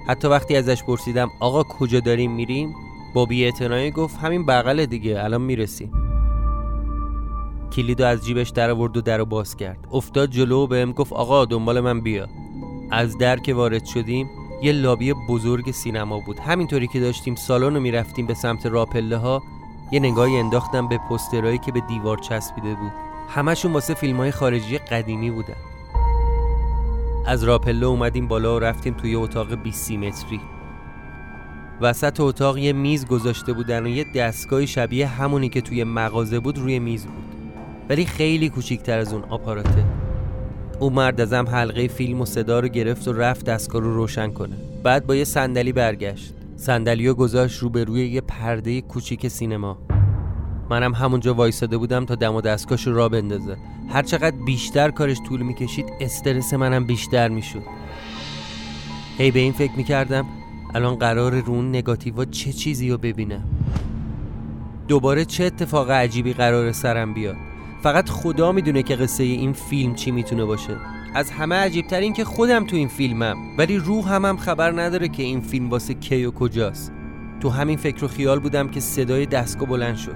حتی 0.07 0.27
وقتی 0.27 0.55
ازش 0.55 0.83
پرسیدم 0.83 1.29
آقا 1.39 1.63
کجا 1.63 1.99
داریم 1.99 2.31
میریم؟ 2.31 2.75
با 3.13 3.25
بی 3.25 3.51
گفت 3.95 4.17
همین 4.17 4.45
بغل 4.45 4.85
دیگه 4.85 5.23
الان 5.23 5.41
می‌رسیم. 5.41 5.91
کلیدو 7.75 8.05
از 8.05 8.25
جیبش 8.25 8.49
در 8.49 8.69
آورد 8.69 8.97
و 8.97 9.01
در 9.01 9.23
باز 9.23 9.55
کرد. 9.55 9.87
افتاد 9.93 10.29
جلو 10.29 10.63
و 10.63 10.67
بهم 10.67 10.91
گفت 10.91 11.13
آقا 11.13 11.45
دنبال 11.45 11.79
من 11.79 12.01
بیا. 12.01 12.27
از 12.91 13.17
در 13.17 13.39
که 13.39 13.53
وارد 13.53 13.85
شدیم 13.85 14.29
یه 14.61 14.71
لابی 14.71 15.13
بزرگ 15.29 15.71
سینما 15.71 16.19
بود. 16.19 16.39
همینطوری 16.39 16.87
که 16.87 16.99
داشتیم 16.99 17.35
سالن 17.35 17.73
رو 17.73 17.79
می‌رفتیم 17.79 18.25
به 18.25 18.33
سمت 18.33 18.65
راپله 18.65 19.17
ها 19.17 19.43
یه 19.91 19.99
نگاهی 19.99 20.37
انداختم 20.37 20.87
به 20.87 20.97
پسترهایی 20.97 21.57
که 21.57 21.71
به 21.71 21.79
دیوار 21.79 22.17
چسبیده 22.17 22.75
بود. 22.75 22.91
همشون 23.29 23.73
واسه 23.73 23.93
فیلم 23.93 24.17
های 24.17 24.31
خارجی 24.31 24.77
قدیمی 24.77 25.31
بودن. 25.31 25.55
از 27.25 27.43
راپله 27.43 27.85
اومدیم 27.85 28.27
بالا 28.27 28.55
و 28.55 28.59
رفتیم 28.59 28.93
توی 28.93 29.15
اتاق 29.15 29.55
20 29.55 29.91
متری. 29.91 30.39
وسط 31.81 32.19
اتاق 32.19 32.57
یه 32.57 32.73
میز 32.73 33.05
گذاشته 33.05 33.53
بودن 33.53 33.83
و 33.83 33.87
یه 33.87 34.05
دستگاه 34.15 34.65
شبیه 34.65 35.07
همونی 35.07 35.49
که 35.49 35.61
توی 35.61 35.83
مغازه 35.83 36.39
بود 36.39 36.57
روی 36.57 36.79
میز 36.79 37.05
بود. 37.05 37.23
ولی 37.89 38.05
خیلی 38.05 38.49
کوچیکتر 38.49 38.99
از 38.99 39.13
اون 39.13 39.23
آپاراته. 39.23 39.85
او 40.79 40.89
مرد 40.89 41.21
ازم 41.21 41.45
حلقه 41.47 41.87
فیلم 41.87 42.21
و 42.21 42.25
صدا 42.25 42.59
رو 42.59 42.67
گرفت 42.67 43.07
و 43.07 43.13
رفت 43.13 43.45
دستگاه 43.45 43.81
رو 43.81 43.95
روشن 43.95 44.31
کنه. 44.31 44.55
بعد 44.83 45.05
با 45.05 45.15
یه 45.15 45.23
صندلی 45.23 45.71
برگشت. 45.71 46.33
صندلی 46.55 47.13
گذاشت 47.13 47.59
رو 47.59 47.69
به 47.69 47.83
روی 47.83 48.07
یه 48.07 48.21
پرده 48.21 48.81
کوچیک 48.81 49.27
سینما. 49.27 49.77
منم 50.69 50.93
همونجا 50.93 51.33
وایساده 51.33 51.77
بودم 51.77 52.05
تا 52.05 52.15
دم 52.15 52.35
و 52.35 52.41
دستگاهش 52.41 52.87
را 52.87 53.09
بندازه. 53.09 53.57
هر 53.89 54.01
چقدر 54.01 54.35
بیشتر 54.45 54.91
کارش 54.91 55.17
طول 55.21 55.41
می‌کشید 55.41 55.85
استرس 56.01 56.53
منم 56.53 56.85
بیشتر 56.85 57.27
می‌شد. 57.27 57.63
هی 59.17 59.31
به 59.31 59.39
این 59.39 59.53
فکر 59.53 59.71
می‌کردم 59.77 60.25
الان 60.75 60.95
قرار 60.95 61.39
رون 61.39 61.69
نگاتیوا 61.69 62.25
چه 62.25 62.53
چیزی 62.53 62.89
رو 62.89 62.97
ببینم. 62.97 63.43
دوباره 64.87 65.25
چه 65.25 65.43
اتفاق 65.43 65.91
عجیبی 65.91 66.33
قرار 66.33 66.71
سرم 66.71 67.13
بیاد. 67.13 67.35
فقط 67.83 68.09
خدا 68.09 68.51
می‌دونه 68.51 68.83
که 68.83 68.95
قصه 68.95 69.23
این 69.23 69.53
فیلم 69.53 69.95
چی 69.95 70.11
می‌تونه 70.11 70.45
باشه. 70.45 70.77
از 71.15 71.31
همه 71.31 71.55
عجیبتر 71.55 71.99
این 71.99 72.13
که 72.13 72.25
خودم 72.25 72.65
تو 72.65 72.75
این 72.75 72.87
فیلمم 72.87 73.37
ولی 73.57 73.77
روح 73.77 74.13
هم, 74.13 74.25
هم 74.25 74.37
خبر 74.37 74.81
نداره 74.81 75.07
که 75.07 75.23
این 75.23 75.41
فیلم 75.41 75.69
واسه 75.69 75.93
کی 75.93 76.25
و 76.25 76.31
کجاست. 76.31 76.91
تو 77.45 77.51
همین 77.51 77.77
فکر 77.77 78.05
و 78.05 78.07
خیال 78.07 78.39
بودم 78.39 78.67
که 78.67 78.79
صدای 78.79 79.25
دستگاه 79.25 79.67
بلند 79.69 79.97
شد. 79.97 80.15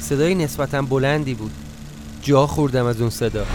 صدای 0.00 0.34
نسبتا 0.34 0.82
بلندی 0.82 1.34
بود. 1.34 1.50
جا 2.22 2.46
خوردم 2.46 2.86
از 2.86 3.00
اون 3.00 3.10
صدا. 3.10 3.46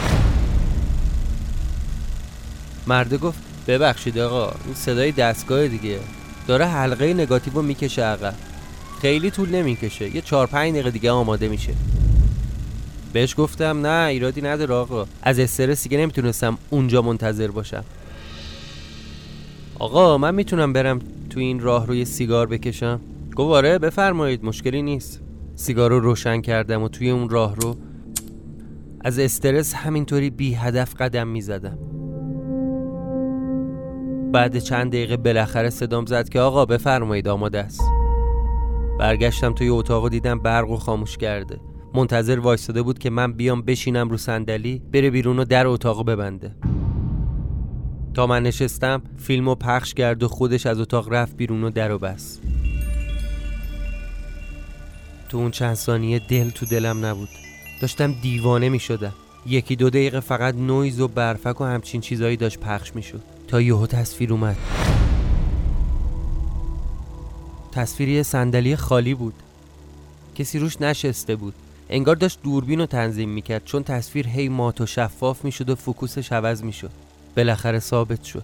مرده 2.87 3.17
گفت 3.17 3.39
ببخشید 3.67 4.19
آقا 4.19 4.55
این 4.65 4.75
صدای 4.75 5.11
دستگاه 5.11 5.67
دیگه. 5.67 5.99
داره 6.47 6.65
حلقه 6.65 7.13
نگاتیو 7.13 7.61
می‌کشه 7.61 8.03
عقب. 8.03 8.35
خیلی 9.01 9.31
طول 9.31 9.49
نمی‌کشه. 9.49 10.15
یه 10.15 10.21
چهار 10.21 10.47
پنج 10.47 10.71
دقیقه 10.71 10.91
دیگه 10.91 11.11
آماده 11.11 11.47
میشه. 11.47 11.73
بهش 13.13 13.35
گفتم 13.37 13.85
نه 13.87 14.07
ایرادی 14.07 14.41
نداره 14.41 14.75
آقا. 14.75 15.05
از 15.23 15.39
استرس 15.39 15.83
دیگه 15.83 15.97
نمی‌تونستم 15.97 16.57
اونجا 16.69 17.01
منتظر 17.01 17.47
باشم. 17.47 17.83
آقا 19.79 20.17
من 20.17 20.35
می‌تونم 20.35 20.73
برم 20.73 20.99
تو 21.29 21.39
این 21.39 21.59
راه 21.59 21.87
روی 21.87 22.05
سیگار 22.05 22.47
بکشم؟ 22.47 22.99
گواره 23.35 23.79
بفرمایید 23.79 24.45
مشکلی 24.45 24.81
نیست. 24.81 25.21
سیگار 25.55 25.89
رو 25.89 25.99
روشن 25.99 26.41
کردم 26.41 26.83
و 26.83 26.87
توی 26.87 27.09
اون 27.09 27.29
راه 27.29 27.55
رو 27.55 27.75
از 29.01 29.19
استرس 29.19 29.73
همینطوری 29.73 30.29
بی 30.29 30.53
هدف 30.53 30.95
قدم 30.95 31.27
می‌زدم. 31.27 31.77
بعد 34.31 34.59
چند 34.59 34.91
دقیقه 34.91 35.17
بالاخره 35.17 35.69
صدام 35.69 36.05
زد 36.05 36.29
که 36.29 36.39
آقا 36.39 36.65
بفرمایید 36.65 37.27
آماده 37.27 37.59
است. 37.59 37.81
برگشتم 38.99 39.53
توی 39.53 39.69
اتاق 39.69 40.03
و 40.03 40.09
دیدم 40.09 40.39
برق 40.39 40.69
و 40.69 40.77
خاموش 40.77 41.17
کرده. 41.17 41.59
منتظر 41.93 42.39
وایستاده 42.39 42.81
بود 42.81 42.99
که 42.99 43.09
من 43.09 43.33
بیام 43.33 43.61
بشینم 43.61 44.09
رو 44.09 44.17
صندلی 44.17 44.81
بره 44.93 45.09
بیرون 45.09 45.39
و 45.39 45.45
در 45.45 45.67
اتاق 45.67 46.05
ببنده. 46.05 46.55
تا 48.15 48.27
من 48.27 48.43
نشستم 48.43 49.01
فیلم 49.17 49.47
و 49.47 49.55
پخش 49.55 49.93
کرد 49.93 50.23
و 50.23 50.27
خودش 50.27 50.65
از 50.65 50.79
اتاق 50.79 51.13
رفت 51.13 51.37
بیرون 51.37 51.63
و 51.63 51.69
در 51.69 51.97
بست 51.97 52.41
تو 55.29 55.37
اون 55.37 55.51
چند 55.51 55.75
ثانیه 55.75 56.19
دل 56.19 56.49
تو 56.49 56.65
دلم 56.65 57.05
نبود. 57.05 57.29
داشتم 57.81 58.13
دیوانه 58.21 58.69
می 58.69 58.79
شدم 58.79 59.13
یکی 59.45 59.75
دو 59.75 59.89
دقیقه 59.89 60.19
فقط 60.19 60.55
نویز 60.55 60.99
و 60.99 61.07
برفک 61.07 61.61
و 61.61 61.63
همچین 61.63 62.01
چیزایی 62.01 62.37
داشت 62.37 62.59
پخش 62.59 62.95
می 62.95 63.03
شد 63.03 63.21
تا 63.47 63.61
یهو 63.61 63.87
تصویر 63.87 64.33
اومد. 64.33 64.57
تصویری 67.71 68.23
صندلی 68.23 68.75
خالی 68.75 69.13
بود. 69.13 69.33
کسی 70.35 70.59
روش 70.59 70.81
نشسته 70.81 71.35
بود. 71.35 71.53
انگار 71.89 72.15
داشت 72.15 72.39
دوربین 72.43 72.79
رو 72.79 72.85
تنظیم 72.85 73.29
می‌کرد 73.29 73.65
چون 73.65 73.83
تصویر 73.83 74.27
هی 74.27 74.49
مات 74.49 74.81
و 74.81 74.85
شفاف 74.85 75.45
می‌شد 75.45 75.69
و 75.69 75.75
فکوسش 75.75 76.31
عوض 76.31 76.63
می‌شد. 76.63 76.91
بالاخره 77.37 77.79
ثابت 77.79 78.23
شد. 78.23 78.43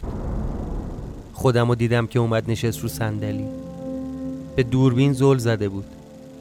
خودم 1.33 1.67
رو 1.69 1.75
دیدم 1.75 2.07
که 2.07 2.19
اومد 2.19 2.51
نشست 2.51 2.79
رو 2.79 2.87
صندلی. 2.87 3.45
به 4.55 4.63
دوربین 4.63 5.13
زل 5.13 5.37
زده 5.37 5.69
بود. 5.69 5.85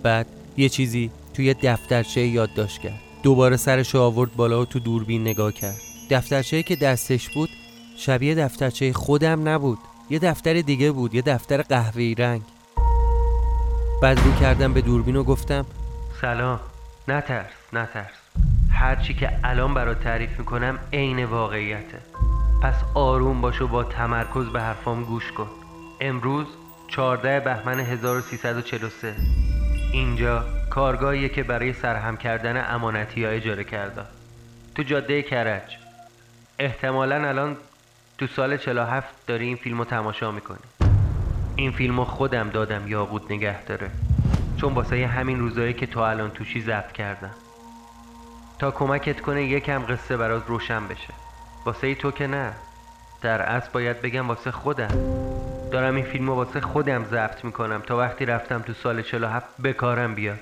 بعد 0.02 0.26
یه 0.57 0.69
چیزی 0.69 1.11
توی 1.35 1.54
دفترچه 1.54 2.21
یادداشت 2.21 2.80
کرد. 2.80 3.00
دوباره 3.23 3.57
سرش 3.57 3.95
آورد 3.95 4.37
بالا 4.37 4.62
و 4.62 4.64
تو 4.64 4.78
دوربین 4.78 5.23
نگاه 5.23 5.52
کرد. 5.52 5.76
دفترچه 6.11 6.62
که 6.62 6.76
دستش 6.76 7.28
بود 7.28 7.49
شبیه 7.97 8.35
دفترچه 8.35 8.92
خودم 8.92 9.49
نبود. 9.49 9.78
یه 10.11 10.19
دفتر 10.19 10.61
دیگه 10.61 10.92
بود 10.92 11.14
یه 11.14 11.23
دفتر 11.23 11.62
قهوه‌ای 11.62 12.14
رنگ. 12.14 12.42
بعد 14.02 14.19
رو 14.19 14.33
کردم 14.40 14.73
به 14.73 14.80
دوربین 14.80 15.16
و 15.16 15.23
گفتم 15.23 15.66
سلام. 16.21 16.61
نترس 17.09 17.50
نترس. 17.73 18.07
هرچی 18.71 19.14
که 19.14 19.30
الان 19.45 19.75
برات 19.75 20.00
تعریف 20.00 20.38
می‌کنم 20.38 20.78
عین 20.92 21.25
واقعیته. 21.25 21.99
پس 22.62 22.75
آروم 22.95 23.40
باش 23.40 23.62
و 23.62 23.69
با 23.69 23.85
تمرکز 23.85 24.47
به 24.47 24.61
حرفام 24.61 25.05
گوش 25.05 25.33
کن. 25.33 25.49
امروز 26.00 26.47
14 26.88 27.40
بهمن 27.40 27.81
1343 27.81 29.17
اینجا 29.93 30.45
کارگاهیه 30.71 31.29
که 31.29 31.43
برای 31.43 31.73
سرهم 31.73 32.17
کردن 32.17 32.75
امانتی 32.75 33.25
ها 33.25 33.31
اجاره 33.31 33.64
کرده 33.64 34.02
تو 34.75 34.83
جاده 34.83 35.23
کرج. 35.23 35.76
احتمالا 36.59 37.29
الان 37.29 37.57
تو 38.19 38.26
سال 38.26 38.57
47 38.57 39.14
داری 39.26 39.47
این 39.47 39.57
فیلم 39.57 39.85
تماشا 39.85 40.31
می‌کنی. 40.31 40.59
این 41.57 41.73
فیلم 41.73 41.99
رو 41.99 42.05
خودم 42.05 42.50
دادم 42.50 42.88
یاقوت 42.88 43.31
نگه 43.31 43.64
داره. 43.64 43.90
چون 44.57 44.75
واسه 44.75 45.07
همین 45.07 45.38
روزایی 45.40 45.73
که 45.73 45.87
تو 45.87 46.00
الان 46.00 46.31
توشی 46.31 46.61
ضبط 46.61 46.93
کردم. 46.93 47.35
تا 48.59 48.71
کمکت 48.71 49.21
کنه 49.21 49.45
یکم 49.45 49.87
قصه 49.87 50.17
برات 50.17 50.47
روشن 50.47 50.88
بشه. 50.88 51.29
واسه 51.64 51.95
تو 51.95 52.11
که 52.11 52.26
نه 52.26 52.52
در 53.23 53.43
اصل 53.43 53.69
باید 53.73 54.02
بگم 54.02 54.29
واسه 54.29 54.50
خودم 54.50 55.21
دارم 55.73 55.95
این 55.95 56.05
فیلم 56.05 56.26
رو 56.26 56.35
واسه 56.35 56.61
خودم 56.61 57.05
ضبط 57.05 57.45
می‌کنم 57.45 57.83
تا 57.87 57.97
وقتی 57.97 58.26
رفتم 58.26 58.59
تو 58.59 58.73
سال 58.73 59.02
47 59.02 59.47
بکارم 59.62 60.14
بیاد 60.14 60.40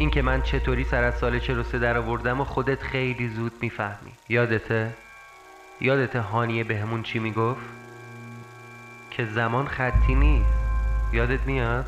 این 0.00 0.10
که 0.10 0.22
من 0.22 0.42
چطوری 0.42 0.84
سر 0.84 1.04
از 1.04 1.18
سال 1.18 1.38
43 1.38 1.78
در 1.78 1.98
آوردم 1.98 2.40
و 2.40 2.44
خودت 2.44 2.82
خیلی 2.82 3.28
زود 3.28 3.52
می‌فهمی 3.60 4.12
یادته؟ 4.28 4.90
یادته 5.80 6.20
هانیه 6.20 6.64
بهمون 6.64 7.02
چی 7.02 7.18
می‌گفت؟ 7.18 7.66
که 9.10 9.24
زمان 9.24 9.66
خطی 9.66 10.14
نیست 10.14 10.50
یادت 11.12 11.46
میاد؟ 11.46 11.86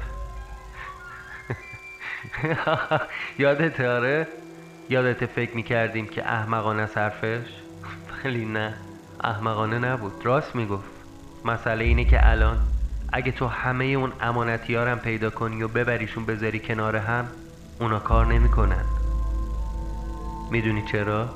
یادت 3.38 3.81
آره؟ 3.81 4.26
یادت 4.88 5.26
فکر 5.26 5.55
می‌کردیم 5.57 6.07
که 6.07 6.29
احمقانه 6.29 6.87
صرفش؟ 6.87 7.65
ولی 8.26 8.45
نه. 8.45 8.75
احمقانه 9.25 9.78
نبود. 9.78 10.12
راست 10.25 10.56
می‌گفت. 10.56 10.90
مسئله 11.45 11.85
اینه 11.85 12.04
که 12.04 12.30
الان 12.30 12.59
اگه 13.12 13.33
تو 13.33 13.47
همه 13.47 13.85
اون 13.85 14.12
امانتیارم 14.21 14.99
پیدا 14.99 15.30
کنی 15.30 15.62
و 15.62 15.68
ببریشون 15.68 16.26
بذاری 16.26 16.59
کنار 16.59 16.97
هم 16.97 17.28
اونا 17.80 17.99
کار 17.99 18.26
نمی‌کنن. 18.26 18.85
می‌دونی 20.50 20.83
چرا؟ 20.83 21.28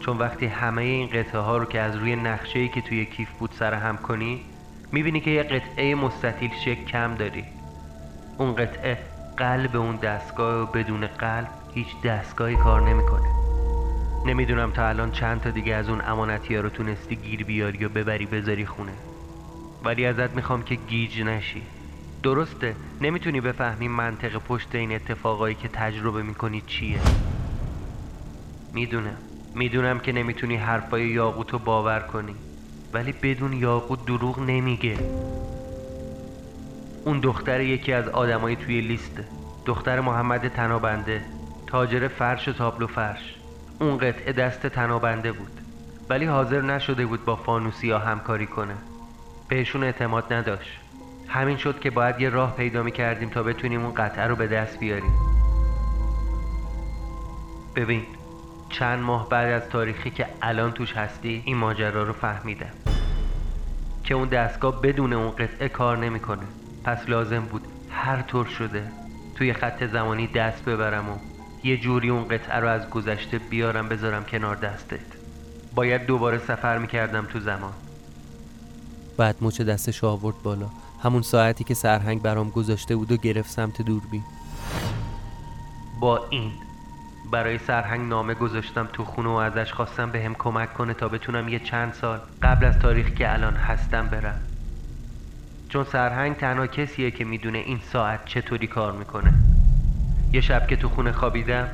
چون 0.00 0.18
وقتی 0.18 0.46
همه 0.46 0.82
این 0.82 1.06
قطعه 1.08 1.40
ها 1.40 1.56
رو 1.56 1.64
که 1.64 1.80
از 1.80 1.96
روی 1.96 2.16
نقشه 2.16 2.68
که 2.68 2.80
توی 2.80 3.06
کیف 3.06 3.30
بود 3.38 3.50
سر 3.58 3.74
هم 3.74 3.96
کنی 3.96 4.40
می‌بینی 4.92 5.20
که 5.20 5.30
یه 5.30 5.42
قطعه 5.42 5.94
مستطیل 5.94 6.50
شک 6.64 6.84
کم 6.84 7.14
داری. 7.14 7.44
اون 8.38 8.54
قطعه 8.54 8.98
قلب 9.36 9.76
اون 9.76 9.96
دستگاه 9.96 10.62
و 10.62 10.66
بدون 10.66 11.06
قلب 11.06 11.48
هیچ 11.74 12.02
دستگاهی 12.04 12.56
کار 12.56 12.80
نمی‌کنه. 12.80 13.37
نمی‌دونم 14.28 14.70
تا 14.70 14.88
الان 14.88 15.12
چند 15.12 15.40
تا 15.40 15.50
دیگه 15.50 15.74
از 15.74 15.88
اون 15.88 16.00
امانتی 16.00 16.54
ها 16.54 16.60
رو 16.60 16.68
تونستی 16.68 17.16
گیر 17.16 17.44
بیاری 17.44 17.84
و 17.84 17.88
ببری 17.88 18.26
بذاری 18.26 18.66
خونه. 18.66 18.92
ولی 19.84 20.06
ازت 20.06 20.30
می‌خوام 20.30 20.62
که 20.62 20.74
گیج 20.74 21.22
نشی. 21.22 21.62
درسته 22.22 22.76
نمی‌تونی 23.00 23.40
بفهمی 23.40 23.88
منطق 23.88 24.38
پشت 24.38 24.74
این 24.74 24.92
اتفاقایی 24.92 25.54
که 25.54 25.68
تجربه 25.68 26.22
می‌کنی 26.22 26.62
چیه. 26.66 27.00
می‌دونم. 28.74 29.16
می‌دونم 29.54 29.98
که 29.98 30.12
نمی‌تونی 30.12 30.56
حرفای 30.56 31.06
یاقوت 31.06 31.50
رو 31.50 31.58
باور 31.58 32.00
کنی. 32.00 32.34
ولی 32.92 33.12
بدون 33.12 33.52
یاقوت 33.52 34.06
دروغ 34.06 34.40
نمیگه. 34.40 34.98
اون 37.04 37.20
دختر 37.20 37.60
یکی 37.60 37.92
از 37.92 38.08
آدمای 38.08 38.56
توی 38.56 38.80
لیسته 38.80 39.24
دختر 39.66 40.00
محمد 40.00 40.48
تنابنده. 40.48 41.22
تاجر 41.66 42.08
فرش 42.08 42.48
و 42.48 42.52
تابلو 42.52 42.86
فرش. 42.86 43.37
اون 43.80 43.98
قطعه 43.98 44.32
دست 44.32 44.66
تنابنده 44.66 45.32
بود. 45.32 45.60
ولی 46.08 46.24
حاضر 46.24 46.60
نشده 46.60 47.06
بود 47.06 47.24
با 47.24 47.36
فانوسی 47.36 47.92
همکاری 47.92 48.46
کنه. 48.46 48.74
بهشون 49.48 49.84
اعتماد 49.84 50.32
نداشت. 50.32 50.80
همین 51.28 51.56
شد 51.56 51.80
که 51.80 51.90
باید 51.90 52.20
یه 52.20 52.28
راه 52.28 52.56
پیدا 52.56 52.82
می 52.82 52.92
کردیم 52.92 53.28
تا 53.28 53.42
بتونیم 53.42 53.84
اون 53.84 53.94
قطعه 53.94 54.26
رو 54.26 54.36
به 54.36 54.46
دست 54.46 54.80
بیاریم. 54.80 55.12
ببین 57.76 58.02
چند 58.70 59.02
ماه 59.02 59.28
بعد 59.28 59.62
از 59.62 59.68
تاریخی 59.68 60.10
که 60.10 60.26
الان 60.42 60.72
توش 60.72 60.92
هستی 60.92 61.42
این 61.44 61.56
ماجرا 61.56 62.02
رو 62.02 62.12
فهمیدم. 62.12 62.72
که 64.04 64.14
اون 64.14 64.28
دستگاه 64.28 64.82
بدون 64.82 65.12
اون 65.12 65.30
قطعه 65.30 65.68
کار 65.68 65.98
نمی‌کنه. 65.98 66.46
پس 66.84 67.08
لازم 67.08 67.40
بود 67.40 67.62
هر 67.90 68.22
طور 68.22 68.46
شده 68.46 68.82
توی 69.34 69.52
خط 69.52 69.84
زمانی 69.84 70.26
دست 70.26 70.64
ببرم 70.64 71.08
و 71.08 71.16
یه 71.64 71.76
جوری 71.76 72.08
اون 72.08 72.28
قطعه 72.28 72.56
رو 72.60 72.68
از 72.68 72.90
گذشته 72.90 73.38
بیارم 73.38 73.88
بذارم 73.88 74.24
کنار 74.24 74.56
دستت. 74.56 75.00
باید 75.74 76.06
دوباره 76.06 76.38
سفر 76.38 76.78
می‌کردم 76.78 77.26
تو 77.26 77.40
زمان. 77.40 77.72
بعد 79.16 79.36
مچ 79.40 79.60
دستش 79.60 80.04
آورد 80.04 80.42
بالا. 80.42 80.66
همون 81.02 81.22
ساعتی 81.22 81.64
که 81.64 81.74
سرهنگ 81.74 82.22
برام 82.22 82.50
گذاشته 82.50 82.96
بود 82.96 83.12
و 83.12 83.16
گرفت 83.16 83.50
سمت 83.50 83.82
دوربین. 83.82 84.22
با 86.00 86.26
این 86.30 86.52
برای 87.30 87.58
سرهنگ 87.58 88.08
نامه 88.08 88.34
گذاشتم 88.34 88.88
تو 88.92 89.04
خونه 89.04 89.28
و 89.28 89.32
ازش 89.32 89.72
خواستم 89.72 90.10
به 90.10 90.24
هم 90.24 90.34
کمک 90.34 90.74
کنه 90.74 90.94
تا 90.94 91.08
بتونم 91.08 91.48
یه 91.48 91.58
چند 91.58 91.92
سال 91.92 92.18
قبل 92.42 92.64
از 92.64 92.78
تاریخ 92.78 93.10
که 93.10 93.32
الان 93.32 93.54
هستم 93.54 94.06
برم. 94.08 94.40
چون 95.68 95.84
سرهنگ 95.84 96.36
تنها 96.36 96.66
کسیه 96.66 97.10
که 97.10 97.24
می‌دونه 97.24 97.58
این 97.58 97.80
ساعت 97.92 98.24
چطوری 98.24 98.66
کار 98.66 98.92
می‌کنه. 98.92 99.34
یه 100.32 100.40
شب 100.40 100.66
که 100.66 100.76
تو 100.76 100.88
خونه 100.88 101.12
خوابیدم 101.12 101.68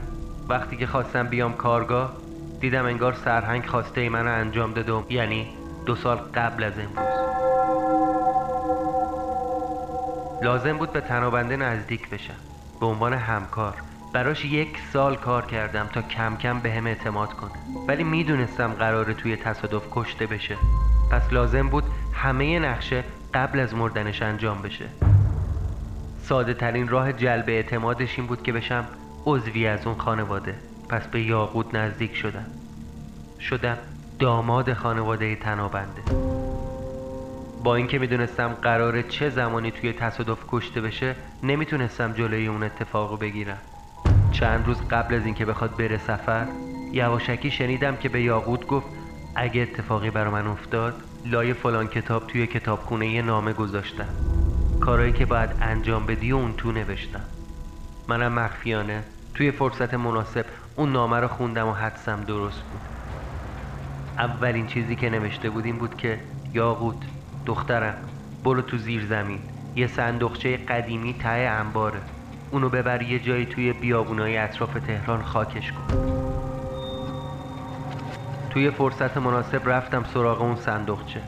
وقتی 0.48 0.76
که 0.76 0.86
خواستم 0.86 1.26
بیام 1.26 1.52
کارگاه 1.52 2.12
دیدم 2.60 2.84
انگار 2.84 3.12
سرهنگ 3.12 3.66
خواسته 3.66 4.00
ای 4.00 4.08
منو 4.08 4.30
انجام 4.30 4.72
دادم 4.72 5.04
یعنی 5.10 5.48
دو 5.86 5.96
سال 5.96 6.16
قبل 6.16 6.64
از 6.64 6.72
امروز. 6.78 7.14
لازم 10.42 10.78
بود 10.78 10.92
به 10.92 11.00
تنابنده 11.00 11.56
نزدیک 11.56 12.10
بشم. 12.10 12.34
به 12.80 12.86
عنوان 12.86 13.12
همکار. 13.12 13.74
براش 14.12 14.44
یک 14.44 14.78
سال 14.92 15.16
کار 15.16 15.46
کردم 15.46 15.86
تا 15.92 16.02
کم 16.02 16.36
کم 16.36 16.60
به 16.60 16.72
هم 16.72 16.86
اعتماد 16.86 17.32
کنه 17.32 17.52
ولی 17.88 18.04
می‌دونستم 18.04 18.72
قراره 18.72 19.14
توی 19.14 19.36
تصادف 19.36 19.82
کشته 19.90 20.26
بشه. 20.26 20.56
پس 21.10 21.32
لازم 21.32 21.68
بود 21.68 21.84
همه 22.12 22.58
نقشه 22.58 23.04
قبل 23.34 23.60
از 23.60 23.74
مردنش 23.74 24.22
انجام 24.22 24.62
بشه. 24.62 24.84
ساده 26.28 26.54
ترین 26.54 26.88
راه 26.88 27.12
جلب 27.12 27.44
اعتمادش 27.48 28.18
این 28.18 28.26
بود 28.26 28.42
که 28.42 28.52
بشم 28.52 28.84
عضوی 29.26 29.66
از 29.66 29.86
اون 29.86 29.94
خانواده. 29.94 30.54
پس 30.88 31.06
به 31.06 31.22
یاقود 31.22 31.76
نزدیک 31.76 32.16
شدم. 32.16 32.46
شدم 33.40 33.78
داماد 34.18 34.72
خانواده 34.72 35.36
تنابنده. 35.36 36.02
با 37.64 37.74
اینکه 37.76 37.98
می‌دونستم 37.98 38.48
قراره 38.48 39.02
چه 39.02 39.30
زمانی 39.30 39.70
توی 39.70 39.92
تصادف 39.92 40.38
کشته 40.50 40.80
بشه 40.80 41.14
نمی‌تونستم 41.42 42.12
جلوی 42.12 42.46
اون 42.46 42.62
اتفاق 42.62 43.10
رو 43.10 43.16
بگیرم. 43.16 43.58
چند 44.32 44.66
روز 44.66 44.76
قبل 44.90 45.14
از 45.14 45.24
اینکه 45.24 45.44
بخواد 45.44 45.76
بره 45.76 45.98
سفر 45.98 46.46
یواشکی 46.92 47.50
شنیدم 47.50 47.96
که 47.96 48.08
به 48.08 48.22
یاقوت 48.22 48.66
گفت 48.66 48.86
اگه 49.34 49.60
اتفاقی 49.62 50.10
برا 50.10 50.30
من 50.30 50.46
افتاد 50.46 50.94
لای 51.26 51.52
فلان 51.52 51.86
کتاب 51.86 52.26
توی 52.26 52.46
کتابخونه 52.46 53.06
یه 53.06 53.22
نامه 53.22 53.52
گذاشتم. 53.52 54.33
کارایی 54.84 55.12
که 55.12 55.26
باید 55.26 55.50
انجام 55.60 56.06
بدی 56.06 56.32
و 56.32 56.36
اون 56.36 56.52
تو 56.56 56.72
نوشتم. 56.72 57.20
منم 58.08 58.32
مخفیانه 58.32 59.04
توی 59.34 59.50
فرصت 59.50 59.94
مناسب 59.94 60.46
اون 60.76 60.92
نامه 60.92 61.20
رو 61.20 61.28
خوندم 61.28 61.68
و 61.68 61.72
حدسم 61.72 62.20
درست 62.20 62.62
بود. 62.62 62.80
اولین 64.18 64.66
چیزی 64.66 64.96
که 64.96 65.10
نوشته 65.10 65.50
بود 65.50 65.64
این 65.64 65.78
بود 65.78 65.96
که 65.96 66.20
یاقوت 66.54 66.96
دخترم 67.46 67.94
برو 68.44 68.62
تو 68.62 68.78
زیر 68.78 69.06
زمین. 69.06 69.38
یه 69.76 69.86
صندوقچه 69.86 70.56
قدیمی 70.56 71.14
ته 71.14 71.28
انباره. 71.28 72.00
اونو 72.50 72.68
ببر 72.68 73.02
یه 73.02 73.18
جایی 73.18 73.46
توی 73.46 73.72
بیابونای 73.72 74.36
اطراف 74.38 74.74
تهران 74.86 75.22
خاکش 75.22 75.72
کن. 75.72 75.94
توی 78.50 78.70
فرصت 78.70 79.16
مناسب 79.16 79.68
رفتم 79.68 80.04
سراغ 80.14 80.42
اون 80.42 80.56
صندوقچه. 80.56 81.20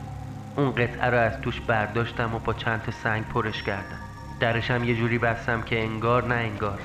اون 0.57 0.71
قطعه 0.71 1.05
رو 1.05 1.17
از 1.17 1.41
توش 1.41 1.61
برداشتم 1.61 2.35
و 2.35 2.39
با 2.39 2.53
چند 2.53 2.81
تا 2.81 2.91
سنگ 2.91 3.27
پرش 3.27 3.63
کردم. 3.63 3.99
درشم 4.39 4.83
یه 4.83 4.95
جوری 4.95 5.17
بستم 5.17 5.61
که 5.61 5.83
انگار 5.83 6.27
نه 6.27 6.35
انگار. 6.35 6.79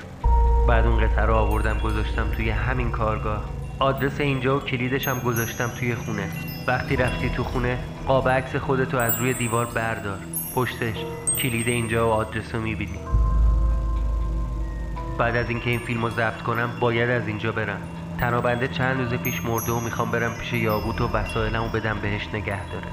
بعد 0.67 0.87
اون 0.87 1.07
قطعه 1.07 1.25
رو 1.25 1.35
آوردم 1.35 1.79
گذاشتم 1.79 2.31
توی 2.31 2.49
همین 2.49 2.91
کارگاه. 2.91 3.45
آدرس 3.79 4.19
اینجا 4.19 4.57
و 4.57 4.59
کلیدش 4.59 5.07
هم 5.07 5.19
گذاشتم 5.19 5.67
توی 5.79 5.95
خونه. 5.95 6.29
وقتی 6.67 6.95
رفتی 6.95 7.29
تو 7.29 7.43
خونه 7.43 7.77
قاب 8.07 8.29
عکس 8.29 8.55
خودتو 8.55 8.97
از 8.97 9.17
روی 9.17 9.33
دیوار 9.33 9.65
بردار. 9.65 10.19
پشتش 10.55 10.97
کلید 11.37 11.67
اینجا 11.67 12.07
و 12.07 12.11
آدرس 12.11 12.55
رو 12.55 12.61
می‌بینی. 12.61 12.99
بعد 15.17 15.35
از 15.35 15.49
اینکه 15.49 15.69
این 15.69 15.79
فیلم 15.79 16.03
رو 16.03 16.09
ضبط 16.09 16.41
کنم 16.41 16.69
باید 16.79 17.09
از 17.09 17.27
اینجا 17.27 17.51
برم. 17.51 17.81
تنابنده 18.19 18.67
چند 18.67 18.99
روز 18.99 19.13
پیش 19.13 19.45
مرده 19.45 19.71
و 19.71 19.79
می‌خوام 19.79 20.11
برم 20.11 20.33
پیش 20.33 20.53
یاقوت 20.53 21.01
و 21.01 21.07
وسایلمو 21.07 21.69
بدم 21.69 21.99
بهش 22.01 22.27
نگه 22.33 22.69
داره 22.69 22.87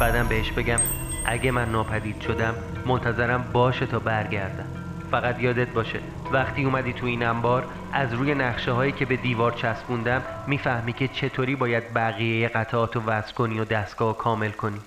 بعدم 0.00 0.28
بهش 0.28 0.52
بگم 0.52 0.78
اگه 1.26 1.50
من 1.50 1.72
ناپدید 1.72 2.20
شدم 2.20 2.54
منتظرم 2.86 3.44
باشه 3.52 3.86
تا 3.86 3.98
برگردم. 3.98 4.66
فقط 5.10 5.40
یادت 5.40 5.68
باشه 5.68 5.98
وقتی 6.32 6.64
اومدی 6.64 6.92
تو 6.92 7.06
این 7.06 7.22
انبار 7.22 7.64
از 7.92 8.14
روی 8.14 8.34
نقشه 8.34 8.72
هایی 8.72 8.92
که 8.92 9.04
به 9.04 9.16
دیوار 9.16 9.52
چسبوندم 9.52 10.22
می‌فهمی 10.46 10.92
که 10.92 11.08
چطوری 11.08 11.56
باید 11.56 11.94
بقیه 11.94 12.48
قطعات 12.48 12.96
رو 12.96 13.02
وصل 13.02 13.34
کنی 13.34 13.60
و 13.60 13.64
دستگاه 13.64 14.16
کامل 14.18 14.50
کنی. 14.50 14.80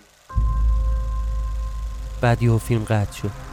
بعد 2.22 2.44
یه 2.44 2.58
فیلم 2.58 2.84
قطع 2.84 3.14
شد. 3.14 3.45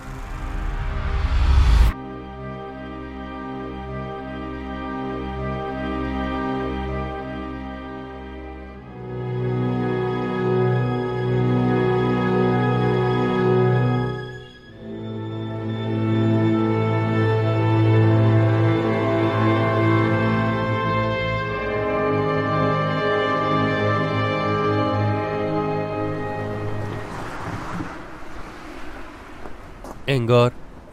انگار 30.06 30.52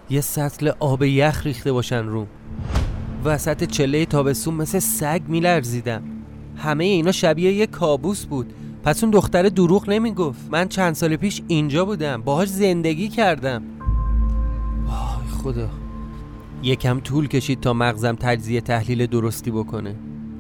یه 0.10 0.22
سطل 0.22 0.72
آب 0.80 1.04
یخ 1.04 1.46
ریخته 1.46 1.72
باشن 1.72 2.06
روم 2.06 2.28
وسط 3.26 3.64
چله 3.64 4.06
تابستون 4.06 4.54
مثل 4.54 4.80
سگ 4.80 5.22
میلرزیدم 5.28 6.04
همه 6.58 6.84
اینا 6.84 7.12
شبیه 7.12 7.54
یه 7.54 7.68
کابوس 7.68 8.26
بود. 8.26 8.54
پس 8.84 9.04
اون 9.04 9.12
دختر 9.12 9.44
دروغ 9.44 9.90
نمی‌گفت. 9.90 10.40
من 10.52 10.68
چند 10.68 10.94
سال 10.96 11.16
پیش 11.16 11.42
اینجا 11.48 11.86
بودم. 11.86 12.22
باهاش 12.22 12.48
زندگی 12.48 13.10
کردم. 13.10 13.64
وای 14.86 15.28
خدا. 15.44 15.70
یکم 16.64 17.00
طول 17.00 17.28
کشید 17.28 17.60
تا 17.60 17.74
مغزم 17.74 18.16
تجزیه 18.16 18.62
تحلیل 18.62 19.06
درستی 19.06 19.52
بکنه. 19.52 19.96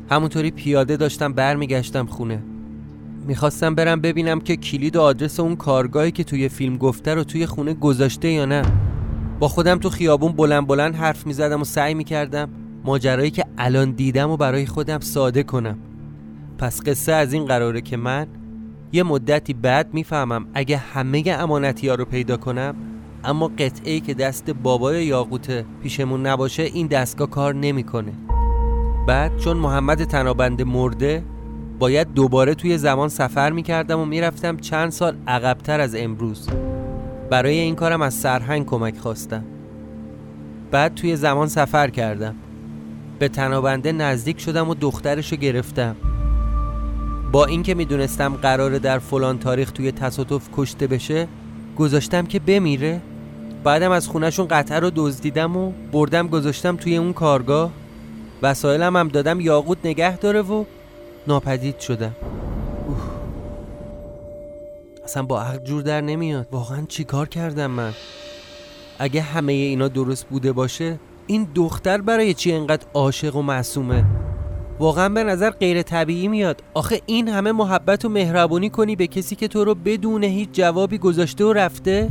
همونطوری 0.09 0.51
پیاده 0.51 0.97
داشتم 0.97 1.33
برمیگشتم 1.33 2.05
خونه. 2.05 2.43
می‌خواستم 3.29 3.75
برم 3.75 4.01
ببینم 4.01 4.39
که 4.39 4.55
کلید 4.55 4.95
و 4.95 5.01
آدرس 5.01 5.39
اون 5.39 5.55
کارگاهی 5.55 6.11
که 6.11 6.23
توی 6.23 6.49
فیلم 6.49 6.77
گفته 6.77 7.13
رو 7.13 7.23
توی 7.23 7.45
خونه 7.45 7.73
گذاشته 7.73 8.27
یا 8.27 8.45
نه 8.45 8.61
با 9.39 9.47
خودم 9.47 9.77
تو 9.77 9.89
خیابون 9.89 10.31
بلند 10.31 10.67
بلند 10.67 10.95
حرف 10.95 11.27
می‌زدم 11.27 11.61
و 11.61 11.63
سعی 11.63 11.93
می‌کردم 11.93 12.49
ماجرایی 12.85 13.31
که 13.31 13.45
الان 13.57 13.91
دیدم 13.91 14.29
و 14.29 14.37
برای 14.37 14.65
خودم 14.65 14.99
ساده 14.99 15.43
کنم 15.43 15.77
پس 16.57 16.81
قصه 16.81 17.11
از 17.11 17.33
این 17.33 17.45
قراره 17.45 17.81
که 17.81 17.97
من 17.97 18.27
یه 18.91 19.03
مدتی 19.03 19.53
بعد 19.53 19.93
می‌فهمم 19.93 20.45
اگه 20.53 20.77
همه 20.77 21.23
امانتی 21.27 21.87
ها 21.87 21.95
رو 21.95 22.05
پیدا 22.05 22.37
کنم 22.37 22.75
اما 23.23 23.47
قطعه 23.47 23.99
که 23.99 24.13
دست 24.13 24.49
بابای 24.49 25.05
یاقوت 25.05 25.65
پیشمون 25.83 26.25
نباشه 26.27 26.63
این 26.63 26.87
دستگاه 26.87 27.29
کار 27.29 27.55
نمی‌کنه. 27.55 28.13
بعد 29.07 29.37
چون 29.37 29.57
محمد 29.57 30.03
تنابنده 30.03 30.63
مرده 30.63 31.23
باید 31.79 32.13
دوباره 32.13 32.55
توی 32.55 32.77
زمان 32.77 33.09
سفر 33.09 33.51
می‌کردم 33.51 33.99
و 33.99 34.05
می‌رفتم 34.05 34.57
چند 34.57 34.91
سال 34.91 35.15
عقبتر 35.27 35.79
از 35.79 35.95
امروز. 35.95 36.49
برای 37.29 37.59
این 37.59 37.75
کارم 37.75 38.01
از 38.01 38.13
سرهنگ 38.13 38.65
کمک 38.65 38.97
خواستم. 38.97 39.43
بعد 40.71 40.95
توی 40.95 41.15
زمان 41.15 41.47
سفر 41.47 41.89
کردم. 41.89 42.35
به 43.19 43.29
تنابنده 43.29 43.91
نزدیک 43.91 44.39
شدم 44.39 44.69
و 44.69 44.73
دخترشو 44.73 45.35
گرفتم. 45.35 45.95
با 47.31 47.45
اینکه 47.45 47.75
می‌دونستم 47.75 48.33
قراره 48.33 48.79
در 48.79 48.99
فلان 48.99 49.39
تاریخ 49.39 49.71
توی 49.71 49.91
تصادف 49.91 50.49
کشته 50.55 50.87
بشه 50.87 51.27
گذاشتم 51.77 52.25
که 52.25 52.39
بمیره. 52.39 53.01
بعدم 53.63 53.91
از 53.91 54.07
خونشون 54.07 54.47
قطعه 54.47 54.79
رو 54.79 54.91
دزدیدم 54.95 55.57
و 55.57 55.71
بردم 55.91 56.27
گذاشتم 56.27 56.75
توی 56.75 56.97
اون 56.97 57.13
کارگاه. 57.13 57.71
وسایلم 58.41 58.95
هم 58.95 59.07
دادم 59.07 59.39
یاقوت 59.39 59.77
نگه 59.83 60.17
داره 60.17 60.41
و 60.41 60.63
ناپدید 61.27 61.79
شدم. 61.79 62.15
اوه. 62.87 62.97
اصلا 65.03 65.23
با 65.23 65.41
عقل 65.41 65.63
جور 65.63 65.81
در 65.81 66.01
نمیاد. 66.01 66.47
واقعا 66.51 66.85
چیکار 66.87 67.29
کردم 67.29 67.71
من؟ 67.71 67.93
اگه 68.99 69.21
همه 69.21 69.53
اینا 69.53 69.87
درست 69.87 70.27
بوده 70.27 70.51
باشه 70.51 70.99
این 71.27 71.47
دختر 71.55 72.01
برای 72.01 72.33
چی 72.33 72.53
انقدر 72.53 72.87
عاشق 72.93 73.35
و 73.35 73.41
معصومه؟ 73.41 74.05
واقعا 74.79 75.09
به 75.09 75.23
نظر 75.23 75.49
غیر 75.49 75.81
طبیعی 75.81 76.27
میاد. 76.27 76.63
آخه 76.73 77.01
این 77.05 77.27
همه 77.27 77.51
محبت 77.51 78.05
و 78.05 78.09
مهربونی 78.09 78.69
کنی 78.69 78.95
به 78.95 79.07
کسی 79.07 79.35
که 79.35 79.47
تو 79.47 79.63
رو 79.63 79.75
بدون 79.75 80.23
هیچ 80.23 80.49
جوابی 80.53 80.97
گذاشته 80.97 81.45
و 81.45 81.53
رفته؟ 81.53 82.09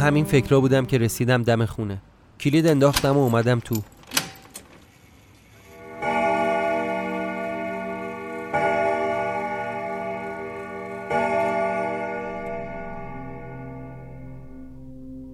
همین 0.00 0.24
فکرها 0.24 0.60
بودم 0.60 0.86
که 0.86 0.98
رسیدم 0.98 1.42
دم 1.42 1.64
خونه. 1.64 2.02
کلید 2.40 2.66
انداختم 2.66 3.16
و 3.16 3.18
اومدم 3.18 3.60
تو. 3.60 3.74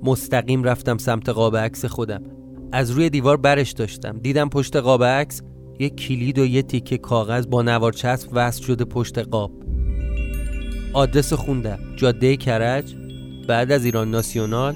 مستقیم 0.02 0.64
رفتم 0.64 0.98
سمت 0.98 1.29
قاب 1.29 1.57
عکس 1.57 1.85
خودم. 1.85 2.22
از 2.72 2.90
روی 2.90 3.11
دیوار 3.11 3.37
برش 3.37 3.72
داشتم. 3.72 4.18
دیدم 4.18 4.48
پشت 4.48 4.76
قاب 4.76 5.05
عکس 5.05 5.42
یه 5.79 5.90
کلید 5.90 6.38
و 6.38 6.46
یه 6.46 6.62
تیکه 6.62 6.98
کاغذ 6.98 7.46
با 7.46 7.62
نوار 7.62 7.92
چسب 7.92 8.29
وصل 8.33 8.62
شده 8.62 8.85
پشت 8.85 9.18
قاب. 9.18 9.52
آدرس 10.92 11.33
خوندم. 11.33 11.79
جاده 11.96 12.37
کرج. 12.37 13.06
بعد 13.48 13.72
از 13.72 13.85
ایران 13.85 14.11
ناسیونال 14.11 14.74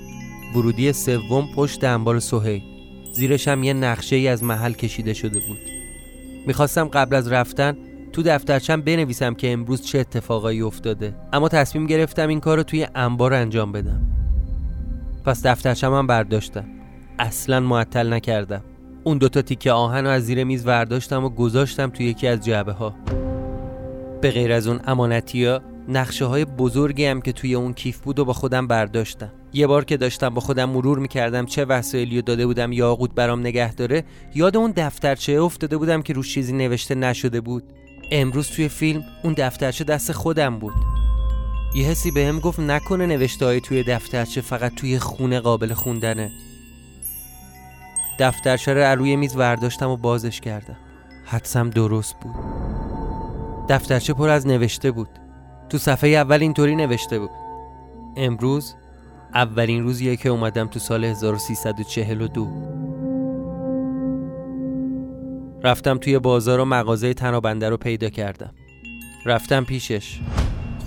ورودی 0.54 0.92
سوم 0.92 1.48
پشت 1.54 1.84
انبار 1.84 2.20
سهیل 2.20 2.62
زیرش 3.12 3.48
هم 3.48 3.62
یه 3.62 3.72
نقشه 3.72 4.16
ای 4.16 4.28
از 4.28 4.44
محل 4.44 4.72
کشیده 4.72 5.14
شده 5.14 5.40
بود. 5.48 5.58
می‌خواستم 6.46 6.84
قبل 6.84 7.16
از 7.16 7.32
رفتن 7.32 7.76
تو 8.12 8.22
دفترچم 8.22 8.80
بنویسم 8.80 9.34
که 9.34 9.52
امروز 9.52 9.82
چه 9.82 9.98
اتفاقایی 9.98 10.62
افتاده. 10.62 11.14
اما 11.32 11.48
تصمیم 11.48 11.86
گرفتم 11.86 12.28
این 12.28 12.40
کار 12.40 12.56
رو 12.56 12.62
توی 12.62 12.86
انبار 12.94 13.34
انجام 13.34 13.72
بدم. 13.72 14.00
پس 15.24 15.46
دفترچم 15.46 15.94
هم 15.94 16.06
برداشتم. 16.06 16.64
اصلا 17.18 17.60
معطل 17.60 18.12
نکردم. 18.12 18.64
اون 19.04 19.18
دوتا 19.18 19.42
تیکه 19.42 19.72
آهن 19.72 20.04
رو 20.04 20.10
از 20.10 20.24
زیر 20.24 20.44
میز 20.44 20.64
برداشتم 20.64 21.24
و 21.24 21.28
گذاشتم 21.28 21.90
توی 21.90 22.06
یکی 22.06 22.26
از 22.26 22.44
جعبه 22.44 22.72
ها 22.72 22.94
به 24.20 24.30
غیر 24.30 24.52
از 24.52 24.66
اون 24.66 24.80
امانتی 24.86 25.44
ها 25.44 25.60
نقشه 25.90 26.24
های 26.24 26.44
بزرگی 26.44 27.04
هم 27.04 27.20
که 27.20 27.32
توی 27.32 27.54
اون 27.54 27.72
کیف 27.72 27.98
بود 27.98 28.18
و 28.18 28.24
با 28.24 28.32
خودم 28.32 28.66
برداشتم. 28.66 29.32
یه 29.52 29.66
بار 29.66 29.84
که 29.84 29.96
داشتم 29.96 30.28
با 30.28 30.40
خودم 30.40 30.70
مرور 30.70 30.98
می‌کردم 30.98 31.46
چه 31.46 31.64
وسایلی 31.64 32.22
داده 32.22 32.46
بودم 32.46 32.72
یاقوت 32.72 33.10
برام 33.14 33.40
نگه 33.40 33.74
داره 33.74 34.04
یاد 34.34 34.56
اون 34.56 34.72
دفترچه 34.76 35.32
افتاده 35.32 35.76
بودم 35.76 36.02
که 36.02 36.12
روش 36.12 36.34
چیزی 36.34 36.52
نوشته 36.52 36.94
نشده 36.94 37.40
بود. 37.40 37.62
امروز 38.12 38.48
توی 38.48 38.68
فیلم 38.68 39.04
اون 39.24 39.34
دفترچه 39.38 39.84
دست 39.84 40.12
خودم 40.12 40.58
بود. 40.58 40.74
یه 41.74 41.86
حسی 41.86 42.10
بهم 42.10 42.36
به 42.36 42.40
گفت 42.40 42.60
نکنه 42.60 43.06
نوشته 43.06 43.44
های 43.44 43.60
توی 43.60 43.82
دفترچه 43.82 44.40
فقط 44.40 44.74
توی 44.74 44.98
خونه 44.98 45.40
قابل 45.40 45.74
خوندنه. 45.74 46.30
دفترچه 48.18 48.74
رو 48.74 48.98
روی 48.98 49.16
میز 49.16 49.36
ورداشتم 49.36 49.90
و 49.90 49.96
بازش 49.96 50.40
کردم. 50.40 50.76
حدسم 51.24 51.70
درست 51.70 52.16
بود. 52.20 52.34
دفترچه 53.68 54.12
پر 54.12 54.28
از 54.28 54.46
نوشته 54.46 54.90
بود. 54.90 55.08
تو 55.70 55.78
صفحه 55.78 56.10
اول 56.10 56.38
اینطوری 56.40 56.76
نوشته 56.76 57.18
بود. 57.18 57.30
امروز 58.16 58.74
اولین 59.34 59.82
روزیه 59.82 60.16
که 60.16 60.28
اومدم 60.28 60.66
تو 60.66 60.78
سال 60.78 61.04
1342 61.04 62.48
رفتم 65.64 65.98
توی 65.98 66.18
بازار 66.18 66.60
و 66.60 66.64
مغازه 66.64 67.14
تنابنده 67.14 67.68
رو 67.68 67.76
پیدا 67.76 68.08
کردم. 68.08 68.50
رفتم 69.26 69.64
پیشش. 69.64 70.20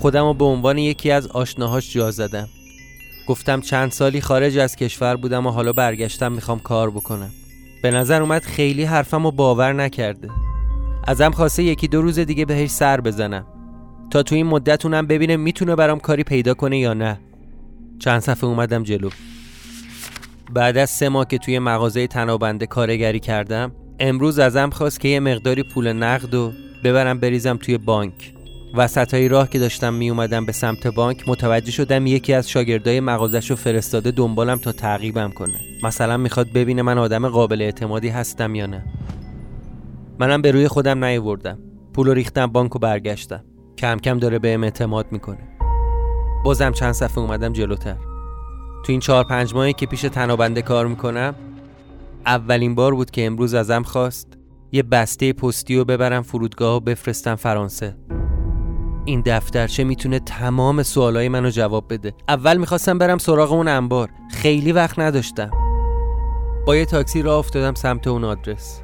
خودم 0.00 0.24
رو 0.24 0.34
به 0.34 0.44
عنوان 0.44 0.78
یکی 0.78 1.10
از 1.10 1.26
آشناهاش 1.26 1.94
جا 1.94 2.10
زدم. 2.10 2.48
گفتم 3.28 3.60
چند 3.60 3.90
سالی 3.90 4.20
خارج 4.20 4.58
از 4.58 4.76
کشور 4.76 5.16
بودم 5.16 5.46
و 5.46 5.50
حالا 5.50 5.72
برگشتم 5.72 6.32
می‌خوام 6.32 6.58
کار 6.58 6.90
بکنم. 6.90 7.30
به 7.82 7.90
نظر 7.90 8.22
اومد 8.22 8.42
خیلی 8.42 8.84
حرفم 8.84 9.24
رو 9.24 9.30
باور 9.30 9.72
نکرده. 9.72 10.28
ازم 11.06 11.30
خواسته 11.30 11.62
یکی 11.62 11.88
دو 11.88 12.02
روز 12.02 12.18
دیگه 12.18 12.44
بهش 12.44 12.70
سر 12.70 13.00
بزنم. 13.00 13.46
تا 14.14 14.22
تو 14.22 14.34
این 14.34 14.46
مدتونم 14.46 15.06
ببینه 15.06 15.36
می‌تونه 15.36 15.76
برام 15.76 16.00
کاری 16.00 16.24
پیدا 16.24 16.54
کنه 16.54 16.78
یا 16.78 16.94
نه. 16.94 17.20
چند 17.98 18.20
صفحه 18.20 18.44
اومدم 18.44 18.82
جلو. 18.82 19.10
بعد 20.52 20.76
از 20.76 20.90
سه 20.90 21.08
ماه 21.08 21.26
که 21.26 21.38
توی 21.38 21.58
مغازه 21.58 22.06
تنابنده 22.06 22.66
کارگری 22.66 23.20
کردم 23.20 23.72
امروز 24.00 24.38
ازم 24.38 24.70
خواست 24.70 25.00
که 25.00 25.08
یه 25.08 25.20
مقداری 25.20 25.62
پول 25.62 25.92
نقد 25.92 26.34
و 26.34 26.52
ببرم 26.84 27.18
بریزم 27.18 27.56
توی 27.56 27.78
بانک. 27.78 28.32
وسط 28.74 29.14
های 29.14 29.28
راه 29.28 29.48
که 29.48 29.58
داشتم 29.58 29.94
می 29.94 30.10
اومدم 30.10 30.46
به 30.46 30.52
سمت 30.52 30.86
بانک 30.86 31.28
متوجه 31.28 31.70
شدم 31.70 32.06
یکی 32.06 32.32
از 32.32 32.50
شاگردای 32.50 33.00
مغازش 33.00 33.50
رو 33.50 33.56
فرستاده 33.56 34.10
دنبالم 34.10 34.56
تا 34.58 34.72
تعقیبم 34.72 35.30
کنه. 35.30 35.60
مثلا 35.82 36.16
می‌خواد 36.16 36.52
ببینه 36.52 36.82
من 36.82 36.98
آدم 36.98 37.28
قابل 37.28 37.62
اعتمادی 37.62 38.08
هستم 38.08 38.54
یا 38.54 38.66
نه. 38.66 38.84
منم 40.18 40.42
به 40.42 40.50
روی 40.50 40.68
خودم 40.68 41.04
نیاوردم. 41.04 41.58
پول 41.92 42.08
ریختم 42.08 42.46
بانک 42.46 42.76
و 42.76 42.78
برگشتم. 42.78 43.44
کم 43.78 43.96
کم 43.96 44.18
داره 44.18 44.38
بهم 44.38 44.64
اعتماد 44.64 45.06
می‌کنه. 45.10 45.48
بازم 46.44 46.72
چند 46.72 46.92
صفحه 46.92 47.18
اومدم 47.18 47.52
جلوتر. 47.52 47.96
تو 48.84 48.92
این 48.92 49.00
چهار 49.00 49.24
پنج 49.24 49.54
ماهی 49.54 49.72
که 49.72 49.86
پیش 49.86 50.00
تنابنده 50.00 50.62
کار 50.62 50.86
می‌کنم 50.86 51.34
اولین 52.26 52.74
بار 52.74 52.94
بود 52.94 53.10
که 53.10 53.26
امروز 53.26 53.54
ازم 53.54 53.82
خواست 53.82 54.28
یه 54.72 54.82
بسته 54.82 55.32
پستی 55.32 55.76
رو 55.76 55.84
ببرم 55.84 56.22
فرودگاه 56.22 56.76
و 56.76 56.80
بفرستم 56.80 57.34
فرانسه. 57.34 57.96
این 59.04 59.22
دفترچه 59.26 59.84
می‌تونه 59.84 60.18
تمام 60.18 60.82
سوالای 60.82 61.28
منو 61.28 61.50
جواب 61.50 61.92
بده. 61.92 62.14
اول 62.28 62.56
می‌خواستم 62.56 62.98
برم 62.98 63.18
سراغ 63.18 63.52
اون 63.52 63.68
انبار. 63.68 64.08
خیلی 64.30 64.72
وقت 64.72 64.98
نداشتم. 64.98 65.50
با 66.66 66.76
یه 66.76 66.84
تاکسی 66.84 67.22
راه 67.22 67.38
افتادم 67.38 67.74
سمت 67.74 68.06
اون 68.06 68.24
آدرس. 68.24 68.82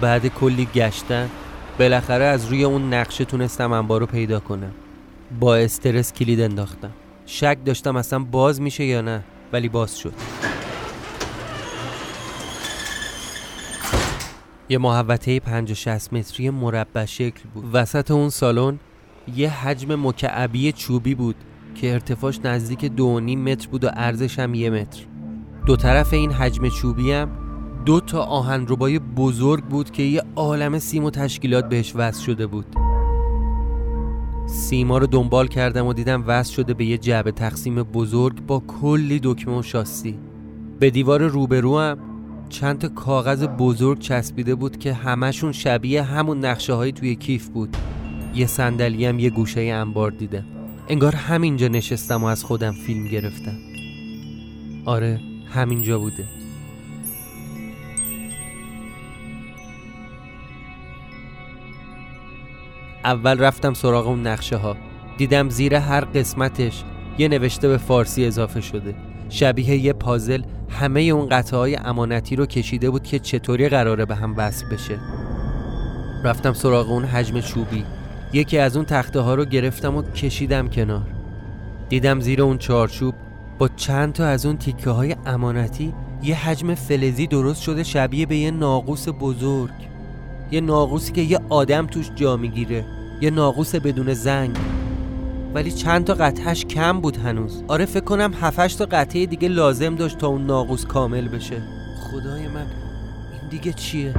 بعد 0.00 0.26
کلی 0.26 0.68
گشتن 0.74 1.28
بالاخره 1.78 2.24
از 2.24 2.46
روی 2.46 2.64
اون 2.64 2.94
نقشه 2.94 3.24
تونستم 3.24 3.72
انبارو 3.72 4.06
پیدا 4.06 4.40
کنم. 4.40 4.72
با 5.40 5.56
استرس 5.56 6.12
کلید 6.12 6.40
انداختم. 6.40 6.90
شک 7.26 7.58
داشتم 7.64 7.96
اصلا 7.96 8.18
باز 8.18 8.60
میشه 8.60 8.84
یا 8.84 9.00
نه 9.00 9.24
ولی 9.52 9.68
باز 9.68 9.98
شد. 9.98 10.14
یه 14.68 14.78
محوطه 14.78 15.40
50 15.40 15.74
60 15.74 16.12
متری 16.12 16.50
مربع 16.50 17.04
شکل 17.04 17.40
بود. 17.54 17.64
وسط 17.72 18.10
اون 18.10 18.28
سالن 18.28 18.78
یه 19.36 19.50
حجم 19.50 20.06
مکعبی 20.06 20.72
چوبی 20.72 21.14
بود 21.14 21.36
که 21.74 21.92
ارتفاعش 21.92 22.40
نزدیک 22.44 22.84
دو 22.84 23.20
متر 23.20 23.68
بود 23.68 23.84
و 23.84 23.88
ارزش 23.92 24.38
هم 24.38 24.54
یه 24.54 24.70
متر. 24.70 25.00
دو 25.66 25.76
طرف 25.76 26.12
این 26.12 26.32
حجم 26.32 26.68
چوبی 26.68 27.12
هم 27.12 27.47
دو 27.84 28.00
تا 28.00 28.22
آهنربای 28.22 28.98
بزرگ 28.98 29.64
بود 29.64 29.90
که 29.90 30.02
یه 30.02 30.22
عالم 30.36 30.78
سیم 30.78 31.04
و 31.04 31.10
تشکیلات 31.10 31.68
بهش 31.68 31.92
وصل 31.96 32.24
شده 32.24 32.46
بود. 32.46 32.66
سیما 34.46 34.98
رو 34.98 35.06
دنبال 35.06 35.48
کردم 35.48 35.86
و 35.86 35.92
دیدم 35.92 36.24
وصل 36.26 36.52
شده 36.52 36.74
به 36.74 36.84
یه 36.84 36.98
جعبه 36.98 37.32
تقسیم 37.32 37.82
بزرگ 37.82 38.46
با 38.46 38.62
کلی 38.80 39.20
دکمه 39.22 39.58
و 39.58 39.62
شاسی. 39.62 40.18
به 40.80 40.90
دیوار 40.90 41.26
روبرو 41.26 41.78
هم 41.78 41.98
چند 42.48 42.78
تا 42.78 42.88
کاغذ 42.88 43.46
بزرگ 43.58 43.98
چسبیده 43.98 44.54
بود 44.54 44.76
که 44.76 44.92
همشون 44.92 45.52
شبیه 45.52 46.02
همون 46.02 46.44
نقشه 46.44 46.72
هایی 46.72 46.92
توی 46.92 47.16
کیف 47.16 47.48
بود. 47.48 47.76
یه 48.34 48.46
صندلی 48.46 49.06
هم 49.06 49.18
یه 49.18 49.30
گوشه 49.30 49.60
انبار 49.60 50.10
دیدم. 50.10 50.44
انگار 50.88 51.14
همینجا 51.14 51.68
نشستم 51.68 52.24
و 52.24 52.26
از 52.26 52.44
خودم 52.44 52.72
فیلم 52.72 53.08
گرفتم. 53.08 53.58
آره 54.84 55.20
همینجا 55.54 55.98
بوده. 55.98 56.24
اول 63.04 63.38
رفتم 63.38 63.74
سراغ 63.74 64.06
اون 64.06 64.26
نقشه 64.26 64.56
ها 64.56 64.76
دیدم 65.18 65.48
زیر 65.48 65.74
هر 65.74 66.04
قسمتش 66.04 66.84
یه 67.18 67.28
نوشته 67.28 67.68
به 67.68 67.76
فارسی 67.76 68.26
اضافه 68.26 68.60
شده. 68.60 68.94
شبیه 69.28 69.76
یه 69.76 69.92
پازل 69.92 70.42
همه 70.68 71.00
اون 71.00 71.28
قطعه 71.28 71.58
های 71.58 71.76
امانتی 71.76 72.36
رو 72.36 72.46
کشیده 72.46 72.90
بود 72.90 73.02
که 73.02 73.18
چطوری 73.18 73.68
قراره 73.68 74.04
به 74.04 74.14
هم 74.14 74.34
وصل 74.36 74.68
بشه. 74.68 74.98
رفتم 76.24 76.52
سراغ 76.52 76.90
اون 76.90 77.04
حجم 77.04 77.40
چوبی. 77.40 77.84
یکی 78.32 78.58
از 78.58 78.76
اون 78.76 78.84
تخته 78.84 79.20
ها 79.20 79.34
رو 79.34 79.44
گرفتم 79.44 79.96
و 79.96 80.02
کشیدم 80.02 80.68
کنار. 80.68 81.06
دیدم 81.88 82.20
زیر 82.20 82.42
اون 82.42 82.58
چارچوب 82.58 83.14
با 83.58 83.68
چند 83.68 84.12
تا 84.12 84.26
از 84.26 84.46
اون 84.46 84.56
تیکه 84.56 84.90
های 84.90 85.16
امانتی 85.26 85.94
یه 86.22 86.34
حجم 86.34 86.74
فلزی 86.74 87.26
درست 87.26 87.62
شده 87.62 87.82
شبیه 87.82 88.26
به 88.26 88.36
یه 88.36 88.50
ناقوس 88.50 89.08
بزرگ. 89.20 89.97
یه 90.50 90.60
ناقوسی 90.60 91.12
که 91.12 91.20
یه 91.20 91.40
آدم 91.48 91.86
توش 91.86 92.10
جا 92.14 92.36
می‌گیره. 92.36 92.84
یه 93.20 93.30
ناقوس 93.30 93.74
بدون 93.74 94.14
زنگ. 94.14 94.56
ولی 95.54 95.72
چند 95.72 96.04
تا 96.04 96.14
قطعش 96.14 96.64
کم 96.64 97.00
بود 97.00 97.16
هنوز. 97.16 97.62
آره 97.68 97.84
فکر 97.84 98.04
کنم 98.04 98.32
هفتش 98.40 98.74
تا 98.74 98.84
قطعه 98.84 99.26
دیگه 99.26 99.48
لازم 99.48 99.94
داشت 99.94 100.18
تا 100.18 100.28
اون 100.28 100.46
ناقوس 100.46 100.86
کامل 100.86 101.28
بشه. 101.28 101.62
خدای 102.00 102.48
من 102.48 102.66
این 103.32 103.50
دیگه 103.50 103.72
چیه؟ 103.72 104.14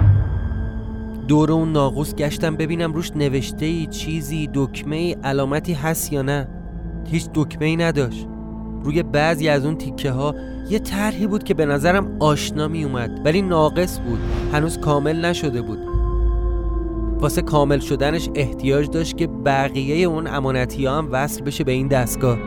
دور 1.28 1.52
اون 1.52 1.72
ناقوس 1.72 2.16
گشتم 2.16 2.56
ببینم 2.56 2.94
روش 2.94 3.12
نوشته 3.16 3.66
ای 3.66 3.88
چیزی 3.88 4.50
دکمه 4.54 4.96
ای 4.96 5.14
علامتی 5.24 5.74
هست 5.74 6.14
یا 6.14 6.22
نه. 6.22 6.48
هیچ 7.12 7.30
دکمه 7.34 7.66
ای 7.66 7.76
نداشت. 7.76 8.28
روی 8.84 9.04
بعضی 9.04 9.50
از 9.50 9.66
اون 9.66 9.76
تیکه 9.76 10.12
ها 10.12 10.36
یه 10.70 10.80
طرحی 10.80 11.28
بود 11.28 11.44
که 11.44 11.54
به 11.54 11.66
نظرم 11.66 12.18
آشنا 12.20 12.68
می 12.68 12.84
اومد 12.84 13.22
ولی 13.26 13.42
ناقص 13.42 14.00
بود. 14.00 14.20
هنوز 14.54 14.78
کامل 14.78 15.26
نشده 15.26 15.62
بود. 15.62 15.89
واسه 17.20 17.42
کامل 17.42 17.80
شدنش 17.80 18.30
احتیاج 18.36 18.90
داشت 18.90 19.18
که 19.18 19.28
بقیه 19.28 20.08
اون 20.08 20.28
امانتی 20.28 20.86
هم 20.86 21.10
وصل 21.12 21.42
بشه 21.42 21.64
به 21.64 21.72
این 21.72 21.88
دستگاه. 21.88 22.38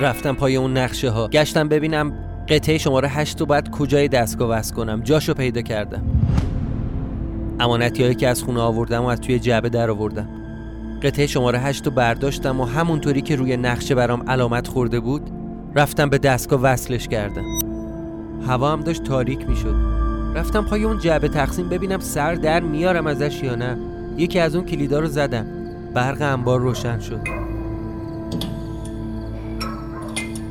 رفتم 0.00 0.32
پای 0.32 0.56
اون 0.56 0.76
نقشه 0.76 1.10
ها 1.10 1.28
گشتم 1.28 1.68
ببینم 1.68 2.12
قطعه 2.48 2.78
شماره 2.78 3.08
هشت 3.08 3.40
رو 3.40 3.46
باید 3.46 3.70
کجای 3.70 4.08
دستگاه 4.08 4.50
وصل 4.50 4.74
کنم. 4.74 5.00
جاشو 5.00 5.34
پیدا 5.34 5.62
کردم. 5.62 6.02
امانتی 7.60 8.02
هایی 8.02 8.14
که 8.14 8.28
از 8.28 8.42
خونه 8.42 8.60
آوردم 8.60 9.02
و 9.02 9.06
از 9.06 9.20
توی 9.20 9.38
جعبه 9.38 9.68
در 9.68 9.90
آوردم. 9.90 10.28
قطعه 11.02 11.26
شماره 11.26 11.58
هشت 11.58 11.86
رو 11.86 11.92
برداشتم 11.92 12.60
و 12.60 12.64
همونطوری 12.64 13.22
که 13.22 13.36
روی 13.36 13.56
نقشه 13.56 13.94
برام 13.94 14.30
علامت 14.30 14.68
خورده 14.68 15.00
بود 15.00 15.30
رفتم 15.74 16.10
به 16.10 16.18
دستگاه 16.18 16.60
وصلش 16.60 17.08
کردم. 17.08 17.44
هوا 18.46 18.72
هم 18.72 18.80
داشت 18.80 19.04
تاریک 19.04 19.48
می‌شد. 19.48 19.74
رفتم 20.34 20.64
پای 20.64 20.84
اون 20.84 20.98
جعبه 20.98 21.28
تقسیم 21.28 21.68
ببینم 21.68 22.00
سر 22.00 22.34
در 22.34 22.60
میارم 22.60 23.06
ازش 23.06 23.42
یا 23.42 23.54
نه. 23.54 23.78
یکی 24.16 24.38
از 24.38 24.54
اون 24.54 24.66
کلیدا 24.66 24.98
رو 24.98 25.06
زدم. 25.06 25.46
برق 25.94 26.22
انبار 26.22 26.60
روشن 26.60 27.00
شد. 27.00 27.20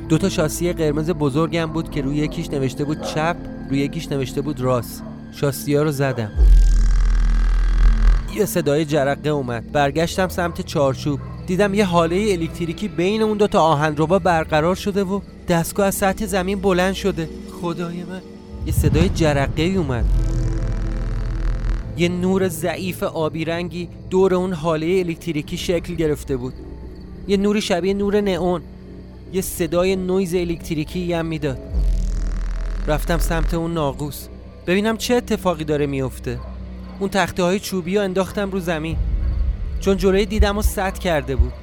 دو 0.10 0.18
تا 0.18 0.30
شاسی 0.30 0.74
قرمز 0.74 1.10
بزرگم 1.10 1.66
بود 1.66 1.92
که 1.92 2.02
روی 2.02 2.18
یکیش 2.18 2.50
نوشته 2.50 2.84
بود 2.84 3.02
چپ 3.02 3.36
روی 3.70 3.80
یکیش 3.80 4.12
نوشته 4.12 4.42
بود 4.42 4.62
راست. 4.62 5.04
شاسی 5.32 5.76
ها 5.76 5.84
رو 5.84 5.92
زدم. 5.92 6.32
یه 8.36 8.46
صدای 8.46 8.86
جرقه 8.86 9.30
اومد. 9.30 9.72
برگشتم 9.72 10.28
سمت 10.28 10.62
چارچوب. 10.62 11.20
دیدم 11.48 11.74
یه 11.74 11.86
حاله 11.86 12.16
الکتریکی 12.30 12.88
بین 12.88 13.22
اون 13.22 13.38
دو 13.38 13.48
تا 13.48 13.62
آهنربا 13.62 14.20
برقرار 14.20 14.76
شده 14.76 15.04
و 15.04 15.20
دستگاه 15.48 15.88
از 15.88 15.96
سطح 15.96 16.26
زمین 16.26 16.60
بلند 16.60 16.94
شده. 16.94 17.30
خدای 17.62 18.04
من 18.04 18.22
یه 18.66 18.74
صدای 18.74 19.10
جرقه 19.10 19.64
اومد. 19.64 20.06
یه 21.98 22.10
نور 22.10 22.48
ضعیف 22.48 23.04
آبی 23.04 23.46
رنگی 23.46 23.90
دور 24.10 24.34
اون 24.34 24.54
حاله 24.54 25.04
الکتریکی 25.06 25.58
شکل 25.58 25.96
گرفته 25.96 26.38
بود. 26.38 26.54
یه 27.28 27.38
نوری 27.38 27.62
شبیه 27.62 27.94
نور 27.94 28.22
نئون. 28.22 28.62
یه 29.34 29.42
صدای 29.42 29.96
نویز 29.96 30.36
الکتریکی 30.36 31.14
هم 31.14 31.26
می‌داد. 31.26 31.58
رفتم 32.88 33.18
سمت 33.18 33.54
اون 33.54 33.74
ناقوس. 33.74 34.28
ببینم 34.68 34.98
چه 34.98 35.16
اتفاقی 35.16 35.64
داره 35.64 35.86
میفته 35.86 36.40
اون 37.00 37.10
تخته 37.10 37.44
های 37.44 37.60
چوبی 37.60 37.96
رو 37.96 38.02
انداختم 38.02 38.52
رو 38.52 38.60
زمین. 38.60 38.98
چون 39.84 39.98
جلوی 39.98 40.26
دیدم 40.26 40.58
و 40.58 40.62
سد 40.62 40.98
کرده 40.98 41.36
بود. 41.36 41.54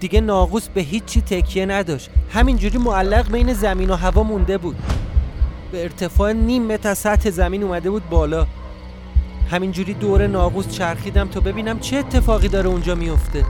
دیگه 0.00 0.20
ناقوس 0.20 0.68
به 0.68 0.80
هیچی 0.80 1.20
تکیه 1.20 1.66
نداشت. 1.66 2.10
همینجوری 2.32 2.78
معلق 2.78 3.32
بین 3.32 3.52
زمین 3.52 3.90
و 3.90 3.96
هوا 3.96 4.22
مونده 4.22 4.58
بود. 4.58 4.76
به 5.72 5.82
ارتفاع 5.82 6.32
نیم 6.32 6.62
متر 6.62 6.88
از 6.88 6.98
سطح 6.98 7.30
زمین 7.30 7.62
اومده 7.62 7.90
بود 7.90 8.08
بالا. 8.10 8.46
همینجوری 9.50 9.94
دور 9.94 10.26
ناقوس 10.26 10.68
چرخیدم 10.68 11.28
تا 11.28 11.40
ببینم 11.40 11.78
چه 11.78 11.96
اتفاقی 11.96 12.48
داره 12.48 12.68
اونجا 12.68 12.94
میفته. 12.94 13.44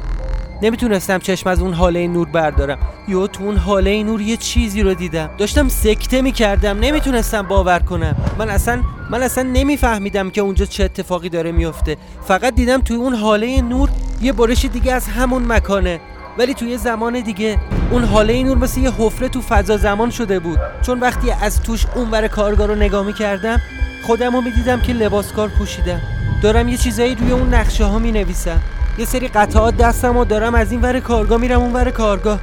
نمی‌تونستم 0.63 1.19
چشم 1.19 1.49
از 1.49 1.61
اون 1.61 1.73
حاله 1.73 2.09
نور 2.09 2.29
بردارم. 2.29 2.79
یا 3.09 3.27
تو 3.27 3.45
اون 3.45 3.57
حاله 3.57 4.03
نور 4.03 4.21
یه 4.21 4.37
چیزی 4.37 4.83
رو 4.83 4.95
دیدم. 4.95 5.31
داشتم 5.39 5.69
سکته 5.69 6.23
می‌کردم. 6.23 6.79
نمی‌تونستم 6.79 7.43
باور 7.43 7.79
کنم. 7.79 8.17
من 8.39 8.51
اصلا 8.51 8.83
من 9.11 9.23
اصلا 9.23 9.45
نمیفهمیدم 9.53 10.31
که 10.31 10.41
اونجا 10.41 10.65
چه 10.65 10.85
اتفاقی 10.85 11.29
داره 11.29 11.53
میفته 11.53 11.97
فقط 12.27 12.55
دیدم 12.55 12.81
توی 12.81 12.97
اون 12.97 13.15
حاله 13.15 13.63
نور 13.63 13.89
یه 14.23 14.33
برش 14.33 14.65
دیگه 14.65 14.93
از 14.93 15.07
همون 15.07 15.53
مکانه. 15.53 16.01
ولی 16.39 16.55
توی 16.55 16.79
زمان 16.79 17.21
دیگه 17.21 17.59
اون 17.91 18.05
حاله 18.05 18.43
نور 18.43 18.59
مثل 18.59 18.81
یه 18.81 18.91
حفره 18.91 19.29
تو 19.29 19.41
فضا 19.41 19.77
زمان 19.77 20.11
شده 20.11 20.39
بود. 20.39 20.59
چون 20.83 21.01
وقتی 21.01 21.31
از 21.31 21.63
توش 21.63 21.87
اونور 21.95 22.29
کارگاه 22.29 22.67
رو 22.67 22.75
نگاه 22.75 23.07
می‌کردم 23.07 23.61
خودم 24.07 24.37
رو 24.37 24.41
می‌دیدم 24.41 24.81
که 24.81 24.93
لباسکار 24.93 25.49
پوشیدم 25.49 26.01
دارم 26.43 26.69
یه 26.69 26.77
چیزایی 26.77 27.15
روی 27.15 27.31
اون 27.31 27.55
نقشه 27.55 27.85
ها 27.85 27.99
می 27.99 28.13
نویسم 28.13 28.61
یه 28.99 29.05
سری 29.05 29.29
قطعات 29.29 29.77
دستم 29.77 30.17
و 30.17 30.25
دارم 30.25 30.55
از 30.55 30.73
این 30.73 30.81
ور 30.81 31.01
کارگاه 31.01 31.41
میرم 31.41 31.61
اون 31.61 31.73
ور 31.73 31.91
کارگاه. 31.91 32.41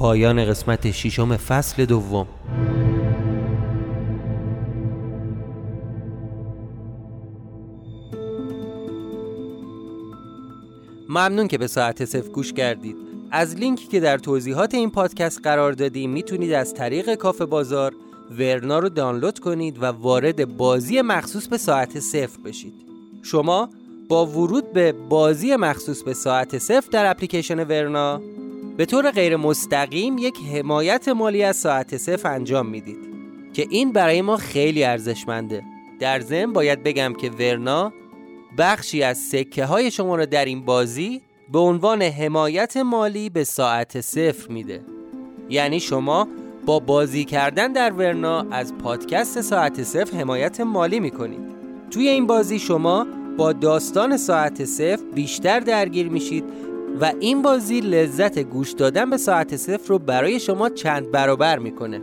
پایان 0.00 0.44
قسمت 0.44 0.90
ششم 0.90 1.36
فصل 1.36 1.84
دوم. 1.84 2.26
ممنون 11.08 11.48
که 11.48 11.58
به 11.58 11.66
ساعت 11.66 12.04
صف 12.04 12.28
گوش 12.28 12.52
کردید. 12.52 12.96
از 13.30 13.56
لینکی 13.56 13.86
که 13.86 14.00
در 14.00 14.18
توضیحات 14.18 14.74
این 14.74 14.90
پادکست 14.90 15.40
قرار 15.42 15.72
دادیم 15.72 16.10
می‌تونید 16.10 16.52
از 16.52 16.74
طریق 16.74 17.14
کافه 17.14 17.46
بازار 17.46 17.92
ورنا 18.38 18.78
رو 18.78 18.88
دانلود 18.88 19.38
کنید 19.38 19.82
و 19.82 19.86
وارد 19.86 20.56
بازی 20.56 21.02
مخصوص 21.02 21.48
به 21.48 21.58
ساعت 21.58 22.00
صفر 22.00 22.40
بشید. 22.44 22.74
شما 23.22 23.68
با 24.08 24.26
ورود 24.26 24.72
به 24.72 24.92
بازی 24.92 25.56
مخصوص 25.56 26.02
به 26.02 26.14
ساعت 26.14 26.58
صفر 26.58 26.88
در 26.90 27.10
اپلیکیشن 27.10 27.64
ورنا 27.64 28.20
به 28.80 28.86
طور 28.86 29.10
غیر 29.10 29.36
مستقیم 29.36 30.18
یک 30.18 30.38
حمایت 30.54 31.08
مالی 31.08 31.42
از 31.42 31.56
ساعت 31.56 31.96
صفر 31.96 32.28
انجام 32.28 32.66
می‌دید 32.66 32.98
که 33.52 33.66
این 33.70 33.92
برای 33.92 34.22
ما 34.22 34.36
خیلی 34.36 34.84
ارزشمنده. 34.84 35.62
در 35.98 36.20
ضمن 36.20 36.52
باید 36.52 36.82
بگم 36.82 37.14
که 37.14 37.30
ورنا 37.30 37.92
بخشی 38.58 39.02
از 39.02 39.18
سکه 39.18 39.64
های 39.64 39.90
شما 39.90 40.16
را 40.16 40.24
در 40.24 40.44
این 40.44 40.64
بازی 40.64 41.22
به 41.52 41.58
عنوان 41.58 42.02
حمایت 42.02 42.76
مالی 42.76 43.30
به 43.30 43.44
ساعت 43.44 44.00
صفر 44.00 44.52
میده. 44.52 44.80
یعنی 45.48 45.80
شما 45.80 46.28
با 46.66 46.78
بازی 46.78 47.24
کردن 47.24 47.72
در 47.72 47.92
ورنا 47.92 48.46
از 48.50 48.74
پادکست 48.74 49.40
ساعت 49.40 49.82
صفر 49.82 50.16
حمایت 50.16 50.60
مالی 50.60 51.00
می‌کنید. 51.00 51.40
توی 51.90 52.08
این 52.08 52.26
بازی 52.26 52.58
شما 52.58 53.06
با 53.36 53.52
داستان 53.52 54.16
ساعت 54.16 54.64
صفر 54.64 55.02
بیشتر 55.14 55.60
درگیر 55.60 56.08
میشید 56.08 56.69
و 57.00 57.12
این 57.20 57.42
بازی 57.42 57.80
لذت 57.80 58.38
گوش 58.38 58.72
دادن 58.72 59.10
به 59.10 59.16
ساعت 59.16 59.56
صفر 59.56 59.88
رو 59.88 59.98
برای 59.98 60.40
شما 60.40 60.68
چند 60.68 61.10
برابر 61.10 61.58
می‌کنه. 61.58 62.02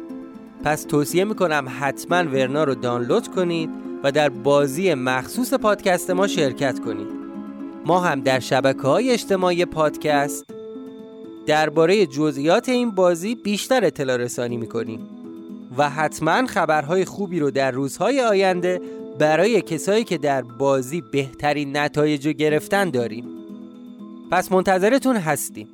پس 0.63 0.83
توصیه 0.83 1.23
می‌کنم 1.23 1.65
حتما 1.79 2.17
ورنا 2.17 2.63
رو 2.63 2.75
دانلود 2.75 3.27
کنید 3.27 3.69
و 4.03 4.11
در 4.11 4.29
بازی 4.29 4.93
مخصوص 4.93 5.53
پادکست 5.53 6.09
ما 6.09 6.27
شرکت 6.27 6.79
کنید. 6.79 7.07
ما 7.85 7.99
هم 7.99 8.21
در 8.21 8.39
شبکه 8.39 8.81
های 8.81 9.11
اجتماعی 9.11 9.65
پادکست 9.65 10.45
درباره 11.45 12.05
جزئیات 12.05 12.69
این 12.69 12.91
بازی 12.91 13.35
بیشتر 13.35 13.85
اطلاع 13.85 14.17
رسانی 14.17 14.57
می‌کنیم 14.57 14.99
و 15.77 15.89
حتما 15.89 16.45
خبرهای 16.45 17.05
خوبی 17.05 17.39
رو 17.39 17.51
در 17.51 17.71
روزهای 17.71 18.21
آینده 18.21 18.81
برای 19.19 19.61
کسایی 19.61 20.03
که 20.03 20.17
در 20.17 20.41
بازی 20.41 21.03
بهترین 21.11 21.77
نتایج 21.77 22.27
رو 22.27 22.33
گرفتن 22.33 22.89
داریم. 22.89 23.36
پس 24.31 24.51
منتظرتون 24.51 25.15
هستیم. 25.15 25.67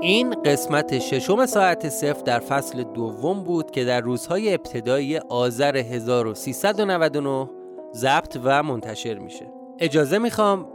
این 0.00 0.30
قسمت 0.44 0.98
ششم 0.98 1.46
ساعت 1.46 1.88
صفر 1.88 2.22
در 2.22 2.38
فصل 2.38 2.82
دوم 2.82 3.42
بود 3.42 3.70
که 3.70 3.84
در 3.84 4.00
روزهای 4.00 4.54
ابتدایی 4.54 5.18
آذر 5.18 5.76
1399 5.76 7.50
ضبط 7.94 8.38
و 8.44 8.62
منتشر 8.62 9.18
میشه. 9.18 9.52
اجازه 9.78 10.18
می‌خوام 10.18 10.66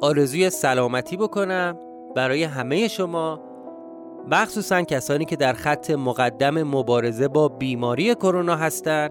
آرزوی 0.00 0.50
سلامتی 0.50 1.16
بکنم 1.16 1.78
برای 2.16 2.44
همه 2.44 2.88
شما 2.88 3.51
مخصوصا 4.30 4.82
کسانی 4.82 5.24
که 5.24 5.36
در 5.36 5.52
خط 5.52 5.90
مقدم 5.90 6.62
مبارزه 6.62 7.28
با 7.28 7.48
بیماری 7.48 8.14
کرونا 8.14 8.56
هستند 8.56 9.10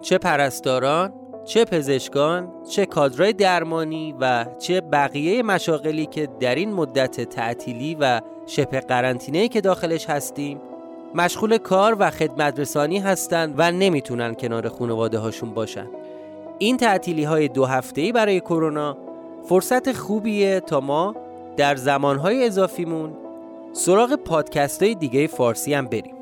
چه 0.00 0.18
پرستاران 0.18 1.12
چه 1.44 1.64
پزشکان 1.64 2.52
چه 2.70 2.86
کادرای 2.86 3.32
درمانی 3.32 4.14
و 4.20 4.46
چه 4.58 4.80
بقیه 4.80 5.42
مشاغلی 5.42 6.06
که 6.06 6.28
در 6.40 6.54
این 6.54 6.72
مدت 6.72 7.20
تعطیلی 7.20 7.96
و 8.00 8.20
شبه 8.46 8.80
قرنطینه 8.80 9.48
که 9.48 9.60
داخلش 9.60 10.10
هستیم 10.10 10.60
مشغول 11.14 11.58
کار 11.58 11.96
و 11.98 12.10
خدمت 12.10 12.60
رسانی 12.60 12.98
هستند 12.98 13.54
و 13.56 13.70
نمی‌تونن 13.70 14.34
کنار 14.34 14.68
خانواده 14.68 15.18
هاشون 15.18 15.54
باشن. 15.54 15.86
این 16.58 16.76
تعطیلی 16.76 17.24
های 17.24 17.48
دو 17.48 17.64
هفته 17.64 18.12
برای 18.12 18.40
کرونا 18.40 18.96
فرصت 19.44 19.92
خوبیه 19.92 20.60
تا 20.60 20.80
ما 20.80 21.14
در 21.56 21.76
زمانهای 21.76 22.46
اضافیمون 22.46 23.27
سراغ 23.78 24.14
پادکست 24.14 24.82
های 24.82 24.94
دیگه 24.94 25.26
فارسی 25.26 25.74
هم 25.74 25.86
بریم. 25.86 26.14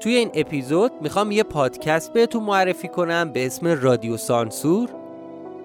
توی 0.00 0.14
این 0.14 0.30
اپیزود 0.34 0.92
می‌خوام 1.00 1.30
یه 1.30 1.42
پادکست 1.42 2.12
بهتون 2.12 2.42
معرفی 2.42 2.88
کنم 2.88 3.32
به 3.32 3.46
اسم 3.46 3.66
رادیو 3.66 4.16
سانسور. 4.16 4.88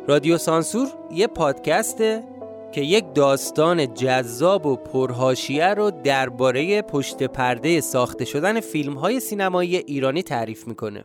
رادیو 0.08 0.38
سانسور 0.38 0.88
یه 1.12 1.28
پادکسته 1.28 2.24
که 2.72 2.82
یک 2.82 3.06
داستان 3.14 3.94
جذاب 3.94 4.66
و 4.66 4.76
پرهاشیه 4.76 5.74
رو 5.74 5.92
درباره 5.92 6.82
پشت 6.82 7.24
پرده 7.24 7.82
ساخته 7.82 8.26
شدن 8.26 8.60
فیلم 8.60 8.94
های 8.94 9.20
سینمایی 9.20 9.78
ایرانی 9.78 10.24
تعریف 10.24 10.68
می‌کنه. 10.68 11.04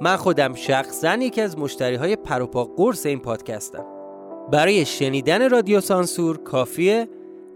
من 0.00 0.16
خودم 0.16 0.54
شخصا 0.54 1.14
یکی 1.14 1.40
از 1.40 1.58
مشتری 1.58 1.96
های 1.96 2.16
پروپا 2.16 2.64
قرص 2.64 3.06
این 3.06 3.18
پادکستم. 3.18 3.84
برای 4.52 4.84
شنیدن 4.84 5.50
رادیو 5.50 5.80
سانسور 5.80 6.36
کافیه 6.36 7.08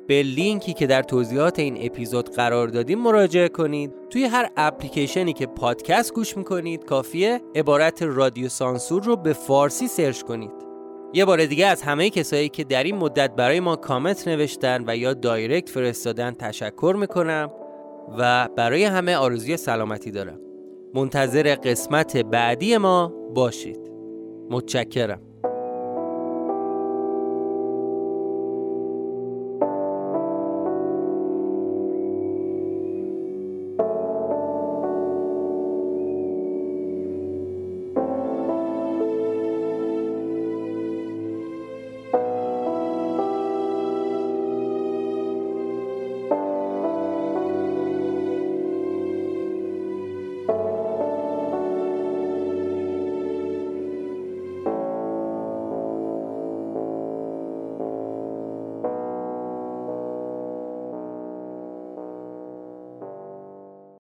به 0.07 0.23
لینکی 0.23 0.73
که 0.73 0.87
در 0.87 1.03
توضیحات 1.03 1.59
این 1.59 1.79
اپیزود 1.81 2.31
قرار 2.31 2.69
دادیم 2.69 2.99
مراجعه 2.99 3.49
کنید. 3.49 3.93
توی 4.11 4.25
هر 4.25 4.51
اپلیکیشنی 4.57 5.33
که 5.33 5.47
پادکست 5.47 6.15
گوش 6.15 6.37
می‌کنید 6.37 6.85
کافیه 6.85 7.41
عبارت 7.55 8.03
رادیو 8.03 8.49
سانسور 8.49 9.03
رو 9.03 9.17
به 9.17 9.33
فارسی 9.33 9.89
search 9.89 10.23
کنید. 10.23 10.53
یه 11.13 11.25
بار 11.25 11.47
دیگه 11.47 11.67
از 11.67 11.83
همه 11.83 12.11
کسایی 12.11 12.49
که 12.49 12.65
در 12.65 12.85
این 12.85 12.97
مدت 12.97 13.35
برای 13.37 13.61
ما 13.61 13.77
کامنت 13.77 14.29
نوشتن 14.29 14.85
و 14.87 14.97
یا 14.97 15.15
direct 15.15 15.69
فرستادن 15.69 16.31
تشکر 16.31 16.97
می‌کنم 16.99 17.51
و 18.19 18.49
برای 18.57 18.85
همه 18.85 19.17
آرزوی 19.17 19.57
سلامتی 19.57 20.11
دارم. 20.11 20.41
منتظر 20.95 21.55
قسمت 21.55 22.17
بعدی 22.17 22.77
ما 22.77 23.13
باشید. 23.35 23.91
متشکرم. 24.51 25.34